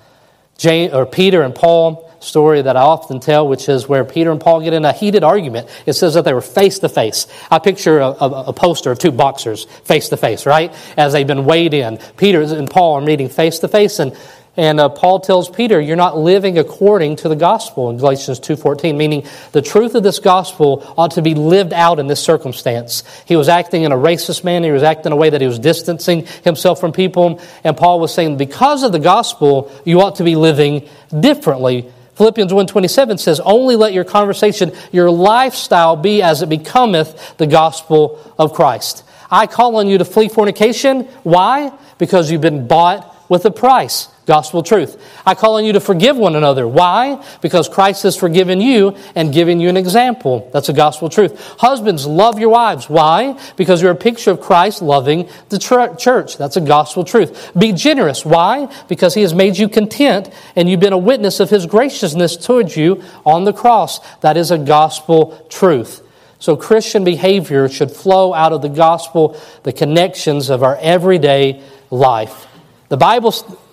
Jane, 0.56 0.94
or 0.94 1.04
Peter 1.04 1.42
and 1.42 1.54
Paul 1.54 2.10
story 2.22 2.62
that 2.62 2.76
I 2.76 2.82
often 2.82 3.20
tell, 3.20 3.46
which 3.46 3.68
is 3.68 3.88
where 3.88 4.04
Peter 4.04 4.30
and 4.30 4.40
Paul 4.40 4.60
get 4.60 4.72
in 4.72 4.84
a 4.84 4.92
heated 4.92 5.24
argument. 5.24 5.68
It 5.86 5.94
says 5.94 6.14
that 6.14 6.24
they 6.24 6.32
were 6.32 6.40
face 6.40 6.78
to 6.80 6.88
face. 6.88 7.26
I 7.50 7.58
picture 7.58 7.98
a, 7.98 8.08
a, 8.08 8.44
a, 8.48 8.52
poster 8.52 8.90
of 8.90 8.98
two 8.98 9.12
boxers 9.12 9.64
face 9.84 10.08
to 10.10 10.16
face, 10.16 10.46
right? 10.46 10.74
As 10.96 11.12
they've 11.12 11.26
been 11.26 11.44
weighed 11.44 11.74
in. 11.74 11.98
Peter 12.16 12.42
and 12.42 12.70
Paul 12.70 12.94
are 12.94 13.00
meeting 13.00 13.28
face 13.28 13.58
to 13.60 13.68
face, 13.68 13.98
and 13.98 14.16
and 14.56 14.80
uh, 14.80 14.90
Paul 14.90 15.20
tells 15.20 15.48
Peter, 15.48 15.80
you're 15.80 15.96
not 15.96 16.18
living 16.18 16.58
according 16.58 17.16
to 17.16 17.28
the 17.30 17.36
gospel 17.36 17.88
in 17.88 17.96
Galatians 17.96 18.38
2.14, 18.38 18.94
meaning 18.96 19.26
the 19.52 19.62
truth 19.62 19.94
of 19.94 20.02
this 20.02 20.18
gospel 20.18 20.92
ought 20.98 21.12
to 21.12 21.22
be 21.22 21.34
lived 21.34 21.72
out 21.72 21.98
in 21.98 22.06
this 22.06 22.22
circumstance. 22.22 23.02
He 23.24 23.34
was 23.34 23.48
acting 23.48 23.84
in 23.84 23.92
a 23.92 23.96
racist 23.96 24.44
manner. 24.44 24.66
He 24.66 24.72
was 24.72 24.82
acting 24.82 25.06
in 25.06 25.12
a 25.12 25.16
way 25.16 25.30
that 25.30 25.40
he 25.40 25.46
was 25.46 25.58
distancing 25.58 26.26
himself 26.44 26.80
from 26.80 26.92
people. 26.92 27.40
And 27.64 27.76
Paul 27.78 27.98
was 27.98 28.12
saying, 28.12 28.36
because 28.36 28.82
of 28.82 28.92
the 28.92 28.98
gospel, 28.98 29.72
you 29.86 30.02
ought 30.02 30.16
to 30.16 30.24
be 30.24 30.36
living 30.36 30.86
differently. 31.18 31.90
Philippians 32.14 32.52
1.27 32.52 33.18
says, 33.18 33.40
only 33.40 33.74
let 33.74 33.92
your 33.92 34.04
conversation, 34.04 34.72
your 34.92 35.10
lifestyle 35.10 35.96
be 35.96 36.22
as 36.22 36.42
it 36.42 36.48
becometh 36.48 37.36
the 37.38 37.46
gospel 37.46 38.34
of 38.38 38.52
Christ. 38.52 39.04
I 39.30 39.46
call 39.46 39.76
on 39.76 39.88
you 39.88 39.96
to 39.98 40.04
flee 40.04 40.28
fornication. 40.28 41.04
Why? 41.22 41.72
Because 41.96 42.30
you've 42.30 42.42
been 42.42 42.68
bought 42.68 43.30
with 43.30 43.46
a 43.46 43.50
price. 43.50 44.08
Gospel 44.24 44.62
truth. 44.62 45.02
I 45.26 45.34
call 45.34 45.56
on 45.56 45.64
you 45.64 45.72
to 45.72 45.80
forgive 45.80 46.16
one 46.16 46.36
another. 46.36 46.68
Why? 46.68 47.24
Because 47.40 47.68
Christ 47.68 48.04
has 48.04 48.16
forgiven 48.16 48.60
you 48.60 48.96
and 49.16 49.32
given 49.32 49.58
you 49.58 49.68
an 49.68 49.76
example. 49.76 50.48
That's 50.52 50.68
a 50.68 50.72
gospel 50.72 51.08
truth. 51.08 51.56
Husbands, 51.58 52.06
love 52.06 52.38
your 52.38 52.50
wives. 52.50 52.88
Why? 52.88 53.36
Because 53.56 53.82
you're 53.82 53.90
a 53.90 53.96
picture 53.96 54.30
of 54.30 54.40
Christ 54.40 54.80
loving 54.80 55.28
the 55.48 55.58
church. 55.58 56.36
That's 56.38 56.56
a 56.56 56.60
gospel 56.60 57.02
truth. 57.02 57.50
Be 57.58 57.72
generous. 57.72 58.24
Why? 58.24 58.72
Because 58.86 59.14
he 59.14 59.22
has 59.22 59.34
made 59.34 59.58
you 59.58 59.68
content 59.68 60.30
and 60.54 60.70
you've 60.70 60.78
been 60.78 60.92
a 60.92 60.98
witness 60.98 61.40
of 61.40 61.50
his 61.50 61.66
graciousness 61.66 62.36
towards 62.36 62.76
you 62.76 63.02
on 63.26 63.42
the 63.42 63.52
cross. 63.52 63.98
That 64.18 64.36
is 64.36 64.52
a 64.52 64.58
gospel 64.58 65.44
truth. 65.48 66.00
So 66.38 66.56
Christian 66.56 67.02
behavior 67.02 67.68
should 67.68 67.90
flow 67.90 68.34
out 68.34 68.52
of 68.52 68.62
the 68.62 68.68
gospel, 68.68 69.36
the 69.64 69.72
connections 69.72 70.48
of 70.48 70.62
our 70.62 70.76
everyday 70.80 71.62
life. 71.90 72.46
The 72.88 72.96
Bible 72.96 73.32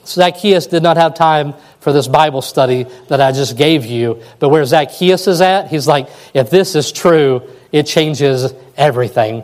Zacchaeus 0.09 0.67
did 0.67 0.83
not 0.83 0.97
have 0.97 1.13
time 1.13 1.53
for 1.79 1.93
this 1.93 2.07
Bible 2.07 2.41
study 2.41 2.85
that 3.07 3.21
I 3.21 3.31
just 3.31 3.57
gave 3.57 3.85
you. 3.85 4.21
But 4.39 4.49
where 4.49 4.65
Zacchaeus 4.65 5.27
is 5.27 5.41
at, 5.41 5.67
he's 5.69 5.87
like, 5.87 6.09
if 6.33 6.49
this 6.49 6.75
is 6.75 6.91
true, 6.91 7.43
it 7.71 7.83
changes 7.83 8.53
everything. 8.75 9.43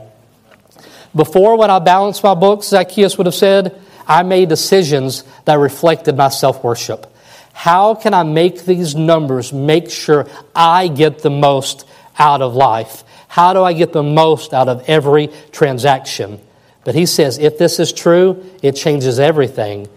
Before, 1.16 1.58
when 1.58 1.70
I 1.70 1.80
balanced 1.80 2.24
my 2.24 2.36
books, 2.36 2.68
Zacchaeus 2.68 3.18
would 3.18 3.28
have 3.28 3.36
said, 3.36 3.80
I 4.08 4.24
made 4.24 4.50
decisions 4.50 5.24
that 5.46 5.56
reflected 5.56 6.18
my 6.18 6.30
self 6.30 6.64
worship. 6.64 7.12
How 7.54 7.96
can 7.96 8.14
I 8.14 8.24
make 8.24 8.66
these 8.66 8.96
numbers 8.96 9.54
make 9.54 9.90
sure 9.90 10.28
I 10.54 10.90
get 10.90 11.20
the 11.20 11.30
most 11.30 11.88
out 12.20 12.42
of 12.42 12.54
life? 12.54 13.04
How 13.30 13.54
do 13.54 13.64
I 13.64 13.74
get 13.74 13.94
the 13.94 14.04
most 14.04 14.54
out 14.54 14.68
of 14.68 14.84
every 14.90 15.30
transaction? 15.52 16.40
But 16.84 16.96
he 16.96 17.06
says, 17.06 17.38
if 17.38 17.58
this 17.58 17.80
is 17.80 17.92
true, 17.92 18.46
it 18.62 18.74
changes 18.74 19.20
everything. 19.20 19.88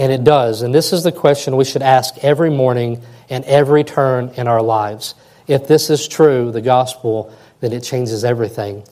And 0.00 0.10
it 0.10 0.24
does. 0.24 0.62
And 0.62 0.74
this 0.74 0.94
is 0.94 1.02
the 1.02 1.12
question 1.12 1.58
we 1.58 1.66
should 1.66 1.82
ask 1.82 2.16
every 2.24 2.48
morning 2.48 3.02
and 3.28 3.44
every 3.44 3.84
turn 3.84 4.30
in 4.30 4.48
our 4.48 4.62
lives. 4.62 5.14
If 5.46 5.68
this 5.68 5.90
is 5.90 6.08
true, 6.08 6.50
the 6.50 6.62
gospel, 6.62 7.30
then 7.60 7.74
it 7.74 7.82
changes 7.82 8.24
everything. 8.24 8.82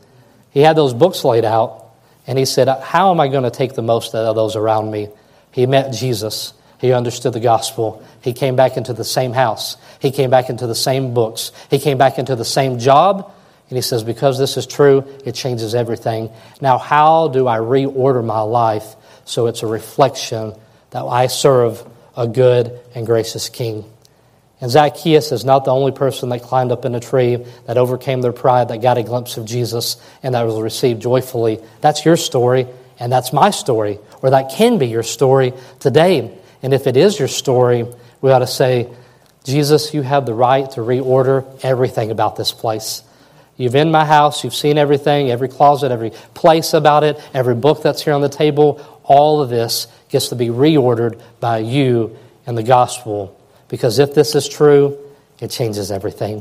He 0.51 0.61
had 0.61 0.77
those 0.77 0.93
books 0.93 1.25
laid 1.25 1.47
out, 1.47 1.87
and 2.27 2.39
he 2.39 2.45
said, 2.45 2.69
How 2.69 3.11
am 3.11 3.21
I 3.21 3.29
going 3.29 3.45
to 3.45 3.51
take 3.51 3.73
the 3.73 3.81
most 3.81 4.15
out 4.15 4.27
of 4.27 4.37
those 4.37 4.55
around 4.55 4.91
me? 4.91 5.09
He 5.51 5.65
met 5.65 5.95
Jesus. 5.95 6.53
He 6.79 6.93
understood 6.93 7.33
the 7.33 7.41
gospel. 7.41 8.05
He 8.21 8.35
came 8.35 8.55
back 8.55 8.77
into 8.77 8.93
the 8.93 9.03
same 9.03 9.33
house. 9.33 9.79
He 10.01 10.11
came 10.11 10.29
back 10.29 10.51
into 10.51 10.67
the 10.67 10.75
same 10.75 11.15
books. 11.15 11.53
He 11.71 11.79
came 11.79 11.97
back 11.97 12.19
into 12.19 12.37
the 12.37 12.45
same 12.45 12.79
job. 12.79 13.33
And 13.71 13.79
he 13.79 13.83
says, 13.83 14.05
Because 14.05 14.39
this 14.39 14.59
is 14.59 14.67
true, 14.67 15.07
it 15.25 15.35
changes 15.35 15.75
everything. 15.75 16.29
Now, 16.61 16.77
how 16.77 17.29
do 17.29 17.49
I 17.49 17.57
reorder 17.57 18.23
my 18.23 18.43
life 18.43 18.95
so 19.25 19.47
it's 19.47 19.63
a 19.63 19.67
reflection 19.67 20.53
that 20.91 21.05
I 21.05 21.27
serve 21.27 21.85
a 22.17 22.27
good 22.27 22.79
and 22.95 23.07
gracious 23.07 23.49
king. 23.49 23.85
And 24.61 24.71
Zacchaeus 24.71 25.31
is 25.31 25.45
not 25.45 25.65
the 25.65 25.71
only 25.71 25.93
person 25.93 26.31
that 26.31 26.43
climbed 26.43 26.73
up 26.73 26.85
in 26.85 26.95
a 26.95 27.01
tree, 27.01 27.45
that 27.67 27.79
overcame 27.79 28.23
their 28.23 28.33
pride, 28.33 28.69
that 28.69 28.83
got 28.83 28.99
a 28.99 29.05
glimpse 29.05 29.37
of 29.37 29.45
Jesus, 29.45 29.97
and 30.23 30.35
that 30.35 30.43
was 30.43 30.61
received 30.61 31.01
joyfully. 31.01 31.61
That's 31.81 32.05
your 32.05 32.17
story, 32.17 32.67
and 32.99 33.13
that's 33.13 33.33
my 33.33 33.51
story, 33.51 34.01
or 34.21 34.31
that 34.31 34.51
can 34.51 34.79
be 34.79 34.89
your 34.89 35.05
story 35.05 35.53
today. 35.79 36.37
And 36.61 36.75
if 36.75 36.89
it 36.89 36.97
is 36.97 37.19
your 37.19 37.29
story, 37.29 37.87
we 38.21 38.33
ought 38.33 38.41
to 38.41 38.49
say, 38.49 38.89
Jesus, 39.45 39.95
you 39.95 40.03
have 40.03 40.27
the 40.27 40.35
right 40.35 40.69
to 40.73 40.81
reorder 40.81 41.47
everything 41.63 42.11
about 42.11 42.35
this 42.35 42.51
place. 42.51 43.03
You've 43.57 43.77
in 43.77 43.93
my 43.93 44.05
house, 44.05 44.43
you've 44.43 44.55
seen 44.55 44.77
everything, 44.77 45.31
every 45.31 45.49
closet, 45.49 45.93
every 45.93 46.11
place 46.35 46.75
about 46.75 47.05
it, 47.05 47.21
every 47.33 47.55
book 47.55 47.83
that's 47.83 48.03
here 48.03 48.13
on 48.13 48.21
the 48.21 48.29
table, 48.29 49.01
all 49.05 49.41
of 49.41 49.51
this 49.51 49.87
gets 50.09 50.29
to 50.29 50.37
be 50.37 50.49
reordered 50.49 51.21
by 51.41 51.59
you 51.59 52.17
and 52.47 52.57
the 52.57 52.63
gospel. 52.63 53.39
Because 53.69 53.99
if 53.99 54.15
this 54.15 54.35
is 54.35 54.49
true, 54.49 54.99
it 55.41 55.51
changes 55.51 55.91
everything. 55.91 56.37